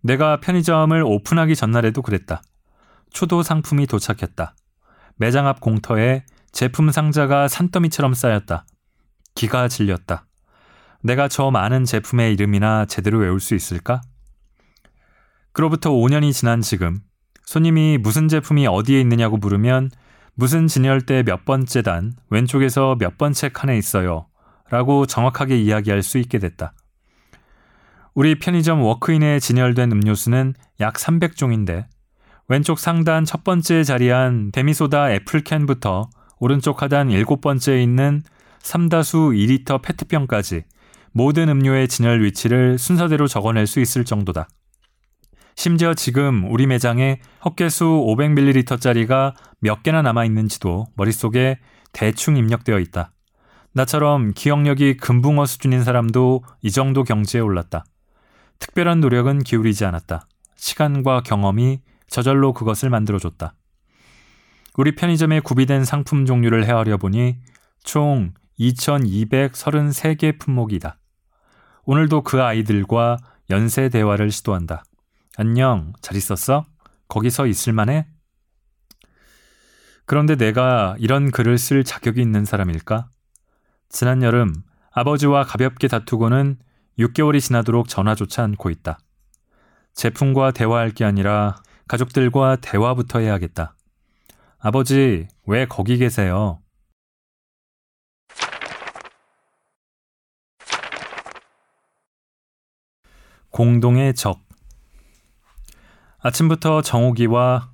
[0.00, 2.42] 내가 편의점을 오픈하기 전날에도 그랬다.
[3.10, 4.54] 초도 상품이 도착했다.
[5.16, 8.64] 매장 앞 공터에 제품 상자가 산더미처럼 쌓였다.
[9.34, 10.26] 기가 질렸다.
[11.02, 14.00] 내가 저 많은 제품의 이름이나 제대로 외울 수 있을까?
[15.52, 17.00] 그로부터 5년이 지난 지금
[17.44, 19.90] 손님이 무슨 제품이 어디에 있느냐고 물으면
[20.40, 24.28] 무슨 진열대 몇 번째 단, 왼쪽에서 몇 번째 칸에 있어요.
[24.70, 26.74] 라고 정확하게 이야기할 수 있게 됐다.
[28.14, 31.86] 우리 편의점 워크인에 진열된 음료수는 약 300종인데,
[32.46, 38.22] 왼쪽 상단 첫 번째에 자리한 데미소다 애플캔부터 오른쪽 하단 일곱 번째에 있는
[38.60, 40.62] 삼다수 2리터 페트병까지
[41.10, 44.46] 모든 음료의 진열 위치를 순서대로 적어낼 수 있을 정도다.
[45.58, 51.58] 심지어 지금 우리 매장에 헛개수 500ml짜리가 몇 개나 남아 있는지도 머릿속에
[51.90, 53.10] 대충 입력되어 있다.
[53.72, 57.84] 나처럼 기억력이 금붕어 수준인 사람도 이 정도 경지에 올랐다.
[58.60, 60.28] 특별한 노력은 기울이지 않았다.
[60.54, 63.54] 시간과 경험이 저절로 그것을 만들어줬다.
[64.76, 67.36] 우리 편의점에 구비된 상품 종류를 헤아려 보니
[67.82, 71.00] 총 2233개 품목이다.
[71.82, 73.16] 오늘도 그 아이들과
[73.50, 74.84] 연세 대화를 시도한다.
[75.40, 76.66] 안녕, 잘 있었어?
[77.06, 78.08] 거기서 있을만해?
[80.04, 83.08] 그런데 내가 이런 글을 쓸 자격이 있는 사람일까?
[83.88, 84.52] 지난 여름
[84.90, 86.58] 아버지와 가볍게 다투고는
[86.98, 88.98] 6개월이 지나도록 전화조차 않고 있다.
[89.94, 93.76] 제품과 대화할 게 아니라 가족들과 대화부터 해야겠다.
[94.58, 96.60] 아버지, 왜 거기 계세요?
[103.50, 104.47] 공동의 적.
[106.20, 107.70] 아침부터 정욱이와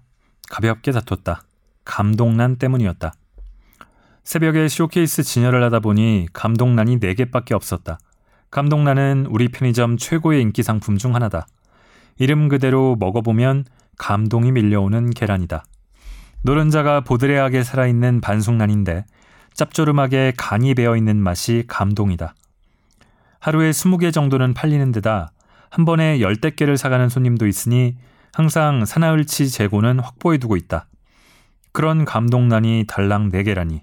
[0.50, 1.44] 가볍게 다퉜다.
[1.87, 3.14] 감동난 때문이었다.
[4.22, 7.98] 새벽에 쇼케이스 진열을 하다 보니 감동란이 4개밖에 없었다.
[8.50, 11.46] 감동란은 우리 편의점 최고의 인기 상품 중 하나다.
[12.18, 13.64] 이름 그대로 먹어보면
[13.96, 15.64] 감동이 밀려오는 계란이다.
[16.42, 19.07] 노른자가 보드레하게 살아있는 반숙란인데
[19.54, 22.35] 짭조름하게 간이 배어있는 맛이 감동이다.
[23.40, 25.33] 하루에 20개 정도는 팔리는 데다
[25.70, 27.96] 한 번에 열대 개를 사가는 손님도 있으니
[28.35, 30.88] 항상 사나흘치 재고는 확보해두고 있다.
[31.73, 33.83] 그런 감동란이 달랑 4개라니.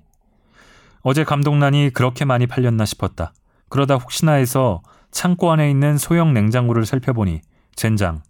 [1.04, 3.34] 어제 감동란이 그렇게 많이 팔렸나 싶었다.
[3.70, 7.42] 그러다 혹시나 해서 창고 안에 있는 소형 냉장고를 살펴보니
[7.76, 8.24] 젠장,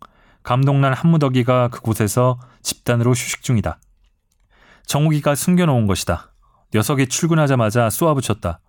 [0.43, 3.79] 감동란 한 무더기가 그곳에서 집단으로 휴식 중이다.
[4.85, 6.31] 정욱이가 숨겨놓은 것이다.
[6.73, 8.59] 녀석이 출근하자마자 쏘아붙였다.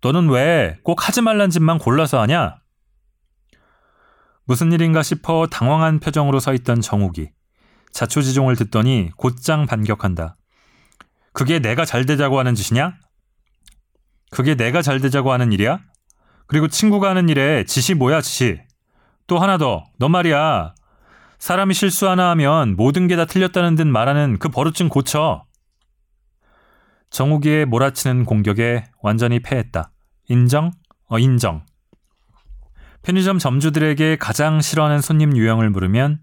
[0.00, 2.56] 너는 왜 꼭 하지 말란 짓만 골라서 하냐?
[4.48, 7.28] 무슨 일인가 싶어 당황한 표정으로 서 있던 정욱이
[7.92, 10.36] 자초지종을 듣더니 곧장 반격한다.
[11.34, 12.94] 그게 내가 잘 되자고 하는 짓이냐?
[14.30, 15.80] 그게 내가 잘 되자고 하는 일이야?
[16.46, 18.56] 그리고 친구가 하는 일에 짓이 뭐야, 짓이?
[19.26, 20.74] 또 하나 더, 너 말이야.
[21.38, 25.44] 사람이 실수 하나 하면 모든 게 다 틀렸다는 듯 말하는 그 버릇 좀 고쳐.
[27.10, 29.90] 정욱이의 몰아치는 공격에 완전히 패했다.
[30.30, 30.70] 인정?
[31.10, 31.66] 어, 인정.
[33.08, 36.18] 편의점 점주들에게 가장 싫어하는 손님 유형을 물으면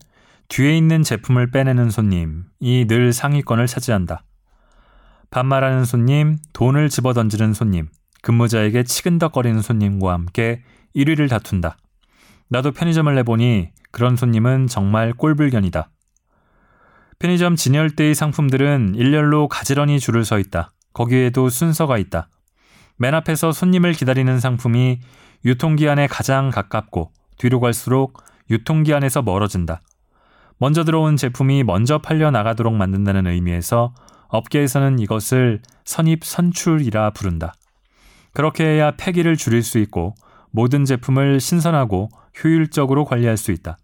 [0.49, 4.23] 뒤에 있는 제품을 빼내는 손님이 늘 상위권을 차지한다.
[5.31, 7.87] 반말하는 손님, 돈을 집어 던지는 손님,
[8.21, 10.61] 근무자에게 치근덕거리는 손님과 함께
[10.95, 11.75] 1위를 다툰다.
[12.49, 15.89] 나도 편의점을 내보니 그런 손님은 정말 꼴불견이다.
[17.17, 20.71] 편의점 진열대의 상품들은 일렬로 가지런히 줄을 서 있다.
[20.93, 22.29] 거기에도 순서가 있다.
[22.97, 24.99] 맨 앞에서 손님을 기다리는 상품이
[25.45, 29.81] 유통기한에 가장 가깝고 뒤로 갈수록 유통기한에서 멀어진다.
[30.57, 33.93] 먼저 들어온 제품이 먼저 팔려 나가도록 만든다는 의미에서
[34.29, 37.53] 업계에서는 이것을 선입 선출이라 부른다.
[38.33, 40.15] 그렇게 해야 폐기를 줄일 수 있고
[40.51, 42.09] 모든 제품을 신선하고
[42.43, 43.77] 효율적으로 관리할 수 있다.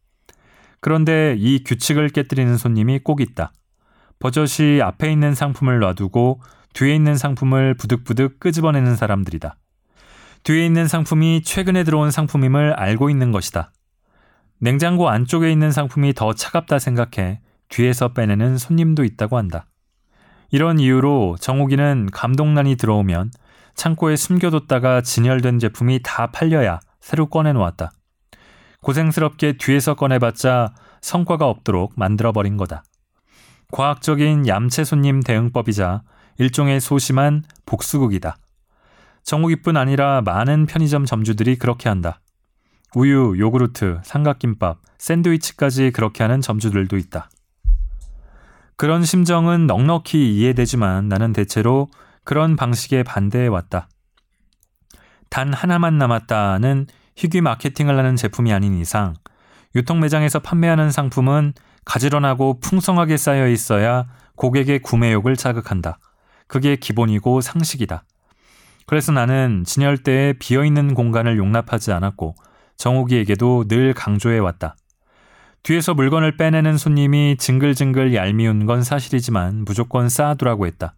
[0.80, 3.52] 그런데 이 규칙을 깨뜨리는 손님이 꼭 있다.
[4.20, 6.42] 버젓이 앞에 있는 상품을 놔두고
[6.74, 9.56] 뒤에 있는 상품을 부득부득 끄집어내는 사람들이다.
[10.44, 13.72] 뒤에 있는 상품이 최근에 들어온 상품임을 알고 있는 것이다.
[14.60, 19.66] 냉장고 안쪽에 있는 상품이 더 차갑다 생각해 뒤에서 빼내는 손님도 있다고 한다.
[20.52, 23.32] 이런 이유로 정욱이는 감동란이 들어오면
[23.76, 27.92] 창고에 숨겨뒀다가 진열된 제품이 다 팔려야 새로 꺼내놓았다.
[28.82, 32.84] 고생스럽게 뒤에서 꺼내봤자 성과가 없도록 만들어버린 거다.
[33.72, 36.02] 과학적인 얌체 손님 대응법이자
[36.38, 38.38] 일종의 소심한 복수극이다.
[39.24, 42.22] 정욱이뿐 아니라 많은 편의점 점주들이 그렇게 한다.
[42.96, 47.30] 우유, 요구르트, 삼각김밥, 샌드위치까지 그렇게 하는 점주들도 있다.
[48.76, 51.90] 그런 심정은 넉넉히 이해되지만 나는 대체로
[52.24, 53.88] 그런 방식에 반대해 왔다.
[55.30, 59.14] 단 하나만 남았다는 희귀 마케팅을 하는 제품이 아닌 이상
[59.76, 61.54] 유통 매장에서 판매하는 상품은
[61.86, 66.00] 가지런하고 풍성하게 쌓여 있어야 고객의 구매욕을 자극한다.
[66.48, 68.04] 그게 기본이고 상식이다.
[68.92, 72.36] 그래서 나는 진열대에 비어있는 공간을 용납하지 않았고
[72.76, 74.76] 정욱이에게도 늘 강조해 왔다.
[75.64, 80.96] 뒤에서 물건을 빼내는 손님이 징글징글 얄미운 건 사실이지만 무조건 쌓아두라고 했다.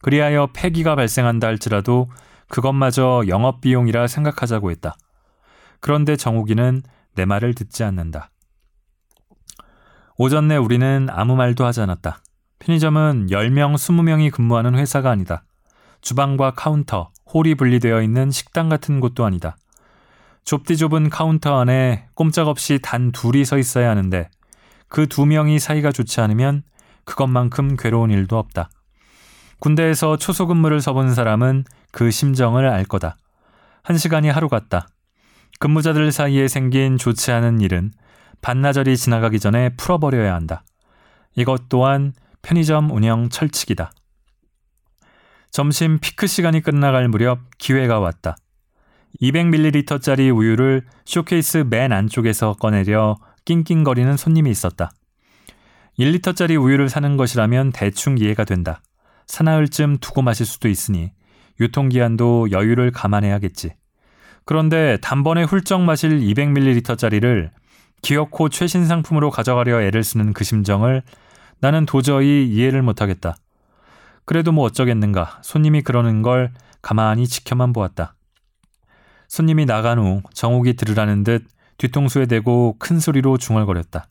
[0.00, 2.08] 그리하여 폐기가 발생한다 할지라도
[2.48, 4.96] 그것마저 영업비용이라 생각하자고 했다.
[5.80, 6.80] 그런데 정욱이는
[7.16, 8.30] 내 말을 듣지 않는다.
[10.16, 12.22] 오전 내 우리는 아무 말도 하지 않았다.
[12.60, 15.44] 편의점은 10명, 20명이 근무하는 회사가 아니다.
[16.00, 19.56] 주방과 카운터, 홀이 분리되어 있는 식당 같은 곳도 아니다.
[20.44, 24.28] 좁디 좁은 카운터 안에 꼼짝없이 단 둘이 서 있어야 하는데
[24.88, 26.62] 그 두 명이 사이가 좋지 않으면
[27.04, 28.70] 그것만큼 괴로운 일도 없다.
[29.58, 33.16] 군대에서 초소 근무를 서본 사람은 그 심정을 알 거다.
[33.82, 34.88] 한 시간이 하루 같다.
[35.58, 37.92] 근무자들 사이에 생긴 좋지 않은 일은
[38.42, 40.62] 반나절이 지나가기 전에 풀어버려야 한다.
[41.34, 42.12] 이것 또한
[42.42, 43.90] 편의점 운영 철칙이다.
[45.56, 48.36] 점심 피크 시간이 끝나갈 무렵 기회가 왔다.
[49.22, 54.90] 200ml짜리 우유를 쇼케이스 맨 안쪽에서 꺼내려 낑낑거리는 손님이 있었다.
[55.98, 58.82] 1리터짜리 우유를 사는 것이라면 대충 이해가 된다.
[59.28, 61.12] 사나흘쯤 두고 마실 수도 있으니
[61.58, 63.72] 유통기한도 여유를 감안해야겠지.
[64.44, 67.48] 그런데 단번에 훌쩍 마실 200ml짜리를
[68.02, 71.02] 기어코 최신 상품으로 가져가려 애를 쓰는 그 심정을
[71.60, 73.36] 나는 도저히 이해를 못하겠다.
[74.26, 75.38] 그래도 뭐 어쩌겠는가.
[75.42, 76.52] 손님이 그러는 걸
[76.82, 78.14] 가만히 지켜만 보았다.
[79.28, 81.46] 손님이 나간 후 정옥이 들으라는 듯
[81.78, 84.06] 뒤통수에 대고 큰 소리로 중얼거렸다.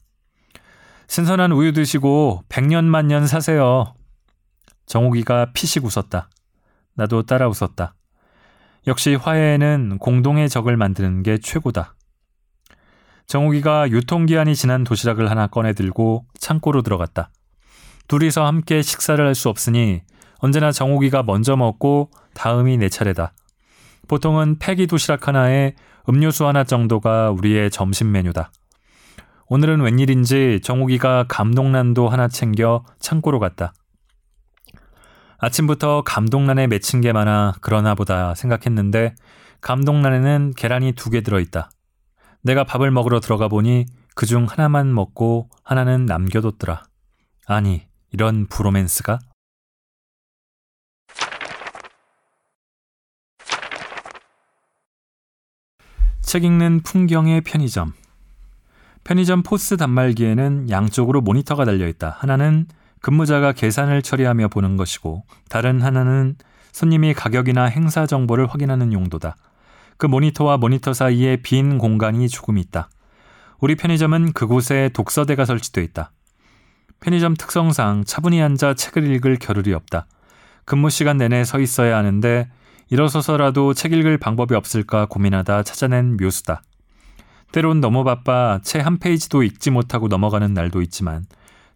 [1.07, 3.93] 신선한 우유 드시고 백년 만년 사세요.
[4.86, 6.30] 정옥이가 피식 웃었다.
[6.95, 7.93] 나도 따라 웃었다.
[8.88, 11.95] 역시 화해에는 공동의 적을 만드는 게 최고다.
[13.28, 17.32] 정욱이가 유통기한이 지난 도시락을 하나 꺼내 들고 창고로 들어갔다.
[18.08, 20.01] 둘이서 함께 식사를 할 수 없으니
[20.39, 23.34] 언제나 정욱이가 먼저 먹고 다음이 내 차례다.
[24.08, 25.74] 보통은 폐기 도시락 하나에
[26.08, 28.51] 음료수 하나 정도가 우리의 점심 메뉴다.
[29.47, 33.74] 오늘은 웬일인지 정욱이가 감동란도 하나 챙겨 창고로 갔다.
[35.38, 39.16] 아침부터 감동란에 맺힌 게 많아 그러나 보다 생각했는데
[39.62, 41.70] 감동란에는 계란이 두 개 들어있다.
[42.43, 43.86] 내가 밥을 먹으러 들어가 보니
[44.16, 46.84] 그 중 하나만 먹고 하나는 남겨뒀더라.
[47.47, 47.86] 아니,
[48.16, 49.20] 이런 브로맨스가?
[56.22, 57.91] 책 읽는 풍경의 편의점.
[59.03, 62.16] 편의점 포스 단말기에는 양쪽으로 모니터가 달려 있다.
[62.18, 62.68] 하나는
[63.01, 66.38] 근무자가 계산을 처리하며 보는 것이고 다른 하나는
[66.72, 69.36] 손님이 가격이나 행사 정보를 확인하는 용도다.
[69.97, 72.88] 그 모니터와 모니터 사이에 빈 공간이 조금 있다.
[73.59, 76.13] 우리 편의점은 그곳에 독서대가 설치되어 있다.
[77.06, 80.08] 편의점 특성상 차분히 앉아 책을 읽을 겨를이 없다.
[80.66, 82.49] 근무 시간 내내 서 있어야 하는데
[82.89, 86.64] 일어서서라도 책 읽을 방법이 없을까 고민하다 찾아낸 묘수다.
[87.51, 91.28] 때론 너무 바빠 책한 페이지도 읽지 못하고 넘어가는 날도 있지만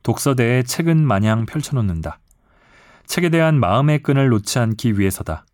[0.02, 2.18] 독서대에 책은 마냥 펼쳐놓는다.
[3.06, 5.46] 책에 대한 마음의 끈을 놓지 않기 위해서다.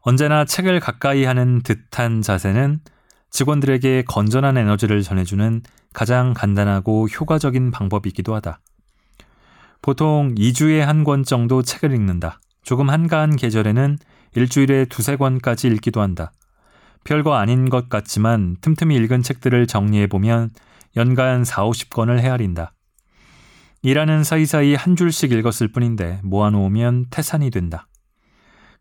[0.00, 2.80] 언제나 책을 가까이 하는 듯한 자세는
[3.30, 5.62] 직원들에게 건전한 에너지를 전해주는
[5.96, 8.60] 가장 간단하고 효과적인 방법이기도 하다.
[9.80, 12.38] 보통 2주에 한 권 정도 책을 읽는다.
[12.62, 13.96] 조금 한가한 계절에는
[14.34, 16.32] 일주일에 두세 권까지 읽기도 한다.
[17.04, 20.50] 별거 아닌 것 같지만 틈틈이 읽은 책들을 정리해보면
[20.96, 22.74] 연간 4, 50권을 헤아린다.
[23.80, 27.88] 일하는 사이사이 한 줄씩 읽었을 뿐인데 모아놓으면 태산이 된다.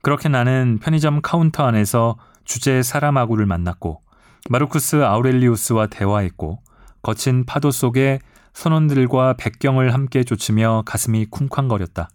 [0.01, 4.01] 그렇게 나는 편의점 카운터 안에서 주제 사라마구를 만났고
[4.49, 6.64] 마르쿠스 아우렐리우스와 대화했고
[7.05, 8.17] 거친 파도 속에
[8.53, 12.09] 선원들과 백경을 함께 쫓으며 가슴이 쿵쾅거렸다.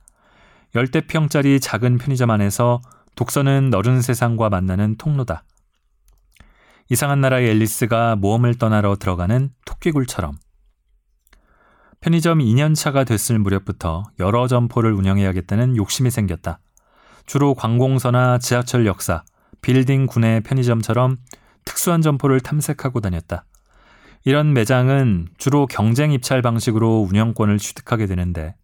[0.75, 2.83] 열댓 평짜리 작은 편의점 안에서
[3.15, 5.45] 독서는 너른 세상과 만나는 통로다.
[6.89, 10.37] 이상한 나라의 앨리스가 모험을 떠나러 들어가는 토끼굴처럼
[12.01, 16.59] 편의점 2년차가 됐을 무렵부터 여러 점포를 운영해야겠다는 욕심이 생겼다.
[17.27, 19.23] 주로 관공서나 지하철 역사,
[19.63, 21.19] 빌딩 군의 편의점처럼
[21.65, 23.45] 특수한 점포를 탐색하고 다녔다.
[24.25, 28.55] 이런 매장은 주로 경쟁 입찰 방식으로 운영권을 취득하게 되는데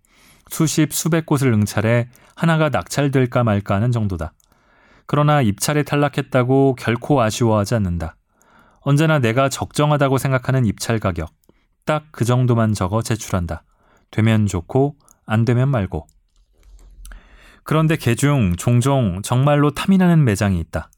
[0.48, 4.32] 수십 수백 곳을 응찰해 하나가 낙찰될까 말까 하는 정도다.
[5.06, 8.16] 그러나 입찰에 탈락했다고 결코 아쉬워하지 않는다.
[8.80, 11.30] 언제나 내가 적정하다고 생각하는 입찰 가격,
[11.84, 13.64] 딱 그 정도만 적어 제출한다.
[14.10, 14.96] 되면 좋고
[15.26, 16.06] 안 되면 말고.
[17.64, 20.90] 그런데 개중 종종 정말로 탐이 나는 매장이 있다.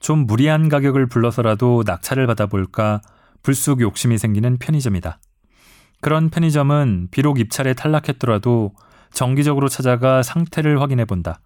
[0.00, 3.00] 좀 무리한 가격을 불러서라도 낙찰을 받아볼까
[3.46, 5.20] 불쑥 욕심이 생기는 편의점이다.
[6.00, 8.72] 그런 편의점은 비록 입찰에 탈락했더라도
[9.12, 11.38] 정기적으로 찾아가 상태를 확인해 본다.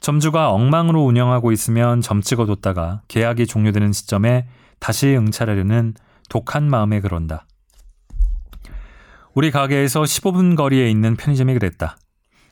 [0.00, 4.48] 점주가 엉망으로 운영하고 있으면 점 찍어뒀다가 계약이 종료되는 시점에
[4.78, 5.92] 다시 응찰하려는
[6.30, 7.46] 독한 마음에 그런다.
[9.34, 11.98] 우리 가게에서 15분 거리에 있는 편의점이 그랬다.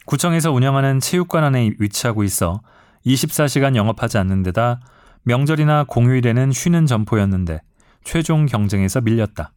[0.04, 2.60] 구청에서 운영하는 체육관 안에 위치하고 있어
[3.06, 4.80] 24시간 영업하지 않는 데다
[5.22, 7.62] 명절이나 공휴일에는 쉬는 점포였는데
[8.04, 9.52] 최종 경쟁에서 밀렸다.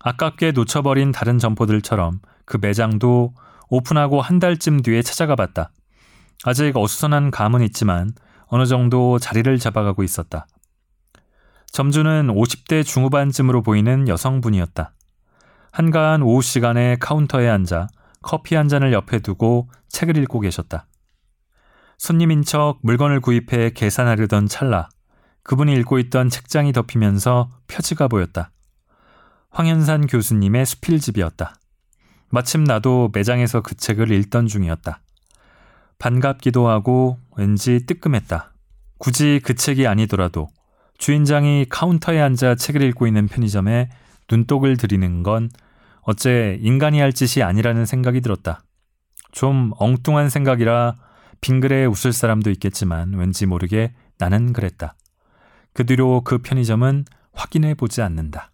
[0.00, 3.34] 아깝게 놓쳐버린 다른 점포들처럼 그 매장도
[3.68, 5.70] 오픈하고 한 달쯤 뒤에 찾아가 봤다.
[6.44, 8.12] 아직 어수선한 감은 있지만
[8.46, 10.46] 어느 정도 자리를 잡아가고 있었다.
[11.72, 14.92] 점주는 50대 중후반쯤으로 보이는 여성분이었다.
[15.72, 17.88] 한가한 오후 시간에 카운터에 앉아
[18.22, 20.86] 커피 한 잔을 옆에 두고 책을 읽고 계셨다.
[21.98, 24.88] 손님인 척 물건을 구입해 계산하려던 찰나
[25.44, 28.50] 그분이 읽고 있던 책장이 덮이면서 표지가 보였다.
[29.50, 31.54] 황현산 교수님의 수필집이었다.
[32.30, 35.00] 마침 나도 매장에서 그 책을 읽던 중이었다.
[35.98, 38.52] 반갑기도 하고 왠지 뜨끔했다.
[38.98, 40.48] 굳이 그 책이 아니더라도
[40.98, 43.90] 주인장이 카운터에 앉아 책을 읽고 있는 편의점에
[44.30, 45.50] 눈독을 들이는 건
[46.02, 48.62] 어째 인간이 할 짓이 아니라는 생각이 들었다.
[49.30, 50.94] 좀 엉뚱한 생각이라
[51.40, 54.94] 빙그레 웃을 사람도 있겠지만 왠지 모르게 나는 그랬다.
[55.74, 58.50] 그 뒤로 그 편의점은 확인해 보지 않는다.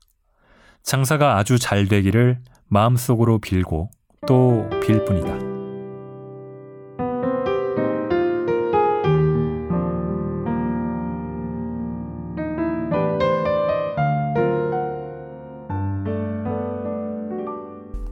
[0.82, 3.90] 장사가 아주 잘 되기를 마음속으로 빌고
[4.26, 5.50] 또 빌 뿐이다.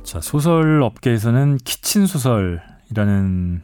[0.05, 3.63] 자, 소설 업계에서는 키친 소설이라는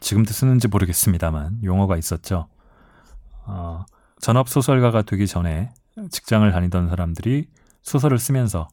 [0.00, 2.48] 지금도 쓰는지 모르겠습니다만 용어가 있었죠.
[3.46, 3.84] 어,
[4.22, 5.74] 전업 소설가가 되기 전에
[6.12, 7.50] 직장을 다니던 사람들이
[7.82, 8.68] 소설을 쓰면서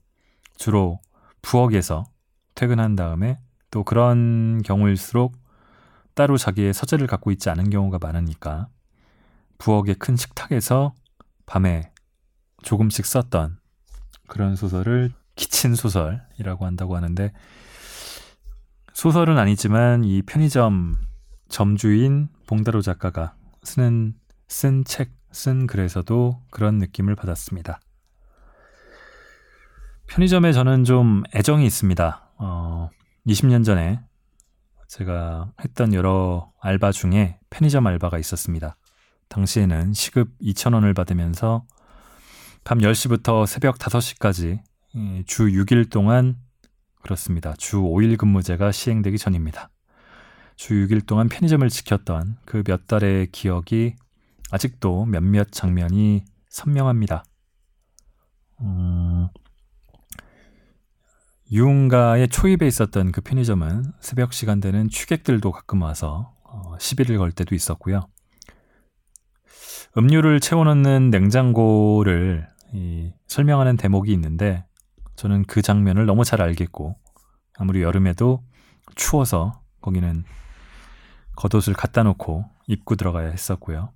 [0.58, 1.00] 주로
[1.42, 2.06] 부엌에서
[2.54, 3.40] 퇴근한 다음에
[3.72, 5.36] 또 그런 경우일수록
[6.14, 8.68] 따로 자기의 서재를 갖고 있지 않은 경우가 많으니까
[9.58, 10.94] 부엌의 큰 식탁에서
[11.48, 11.92] 밤에
[12.62, 13.58] 조금씩 썼던
[14.28, 17.34] 그런 소설을 키친 소설이라고 한다고 하는데
[18.94, 20.96] 소설은 아니지만 이 편의점
[21.48, 23.34] 점주인 봉다로 작가가
[23.64, 24.14] 쓰는
[24.48, 27.80] 쓴 책, 쓴 글에서도 그런 느낌을 받았습니다.
[30.08, 32.32] 편의점에 저는 좀 애정이 있습니다.
[32.38, 32.90] 어,
[33.28, 34.00] 20년 전에
[34.88, 38.76] 제가 했던 여러 알바 중에 편의점 알바가 있었습니다.
[39.28, 41.64] 당시에는 시급 2,000원을 받으면서
[42.64, 44.60] 밤 10시부터 새벽 5시까지
[44.96, 46.38] 예, 주 6일 동안
[47.04, 47.54] 그렇습니다.
[47.54, 49.70] 주 5일 근무제가 시행되기 전입니다.
[50.56, 53.96] 주 6일 동안 편의점을 지켰던 그 몇 달의 기억이
[54.52, 57.24] 아직도 몇몇 장면이 선명합니다.
[58.62, 59.28] 음,
[61.52, 68.02] 유흥가의 초입에 있었던 그 편의점은 새벽 시간대는 취객들도 가끔 와서 어, 시비를 걸 때도 있었고요.
[69.98, 74.66] 음료를 채워넣는 냉장고를 이, 설명하는 대목이 있는데
[75.16, 76.96] 저는 그 장면을 너무 잘 알겠고
[77.58, 78.44] 아무리 여름에도
[78.96, 80.24] 추워서 거기는
[81.36, 83.92] 겉옷을 갖다 놓고 입고 들어가야 했었고요.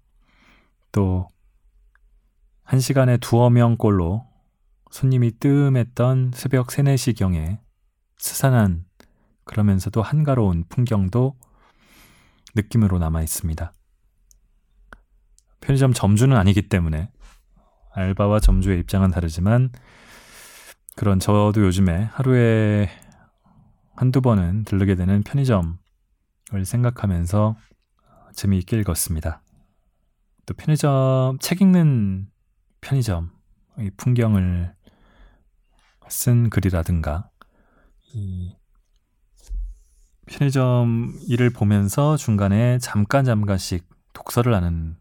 [0.94, 4.26] 또한 시간에 두어 명꼴로
[4.92, 7.60] 손님이 뜸했던 새벽 3, 4시경에
[8.18, 8.86] 스산한
[9.44, 11.36] 그러면서도 한가로운 풍경도
[12.56, 13.74] 느낌으로 남아 있습니다.
[15.60, 17.10] 편의점 점주는 아니기 때문에
[17.94, 19.72] 알바와 점주의 입장은 다르지만
[20.96, 22.90] 그런 저도 요즘에 하루에
[23.96, 25.76] 한두 번은 들르게 되는 편의점을
[26.66, 27.56] 생각하면서
[28.34, 29.42] 재미있게 읽었습니다.
[30.46, 32.30] 또 편의점, 책 읽는
[32.82, 33.32] 편의점,
[33.80, 34.74] 이 풍경을
[36.10, 37.30] 쓴 글이라든가,
[38.14, 38.54] 이
[40.26, 44.98] 편의점 일을 보면서 중간에 잠깐 잠깐씩 독서를 하는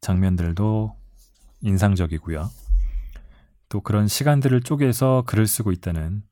[0.00, 0.96] 장면들도
[1.60, 2.50] 인상적이고요.
[3.68, 6.22] 또 그런 시간들을 쪼개서 글을 쓰고 있다는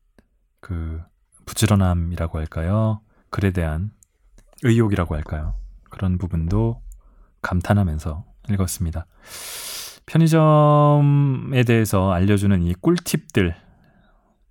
[0.60, 1.00] 그
[1.46, 3.00] 부지런함이라고 할까요?
[3.30, 3.92] 글에 대한
[4.62, 5.54] 의욕이라고 할까요?
[5.88, 6.82] 그런 부분도
[7.42, 9.06] 감탄하면서 읽었습니다.
[10.06, 13.54] 편의점에 대해서 알려주는 이 꿀팁들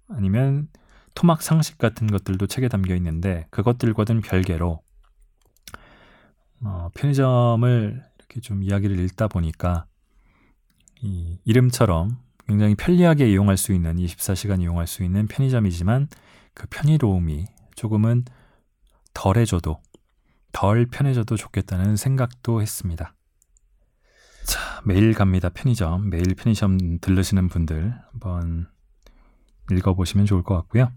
[0.10, 0.68] 아니면
[1.16, 4.82] 토막 상식 같은 것들도 책에 담겨 있는데 그것들과는 별개로
[6.62, 9.86] 어, 편의점을 이렇게 좀 이야기를 읽다 보니까
[11.02, 16.08] 이 이름처럼 굉장히 편리하게 이용할 수 있는 24시간 이용할 수 있는 편의점이지만
[16.54, 17.46] 그 편의로움이
[17.76, 18.26] 조금은
[19.14, 19.80] 덜해져도
[20.52, 23.14] 덜 편해져도 좋겠다는 생각도 했습니다.
[24.80, 25.50] 자, 매일 갑니다.
[25.50, 26.10] 편의점.
[26.10, 28.68] 매일 편의점 들르시는 분들 한번
[29.70, 30.90] 읽어보시면 좋을 것 같고요.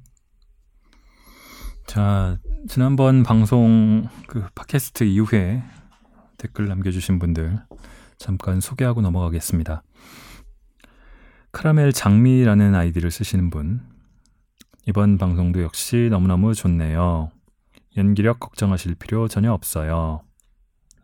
[1.89, 5.65] 자, 지난번 방송 그 팟캐스트 이후에
[6.39, 7.59] 댓글 남겨주신 분들
[8.19, 9.83] 잠깐 소개하고 넘어가겠습니다.
[11.51, 13.81] 카라멜 장미라는 아이디를 쓰시는 분.
[14.87, 17.31] 이번 방송도 역시 너무너무 좋네요.
[17.97, 20.23] 연기력 걱정하실 필요 전혀 없어요.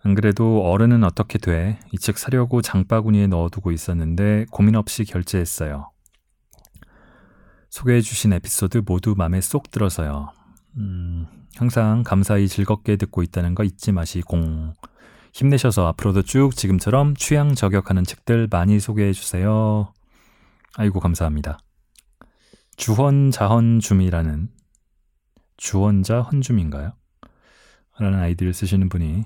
[0.04, 1.78] 안 그래도 어른은 어떻게 돼?
[1.92, 5.90] 이 책 사려고 장바구니에 넣어두고 있었는데 고민 없이 결제했어요.
[7.70, 10.32] 소개해주신 에피소드 모두 마음에 쏙 들어서요.
[10.76, 11.26] 음,
[11.56, 14.72] 항상 감사히 즐겁게 듣고 있다는 거 잊지 마시고
[15.32, 19.92] 힘내셔서 앞으로도 쭉 지금처럼 취향 저격하는 책들 많이 소개해주세요.
[20.76, 21.58] 아이고 감사합니다.
[22.76, 24.48] 주헌 자헌 줌이라는
[25.56, 26.92] 주헌자 헌줌인가요?
[27.98, 29.24] 라는 아이디를 쓰시는 분이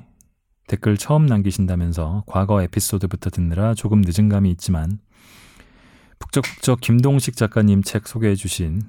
[0.68, 4.98] 댓글 처음 남기신다면서 과거 에피소드부터 듣느라 조금 늦은 감이 있지만
[6.18, 8.82] 북적북적 김동식 작가님 책 소개해 주신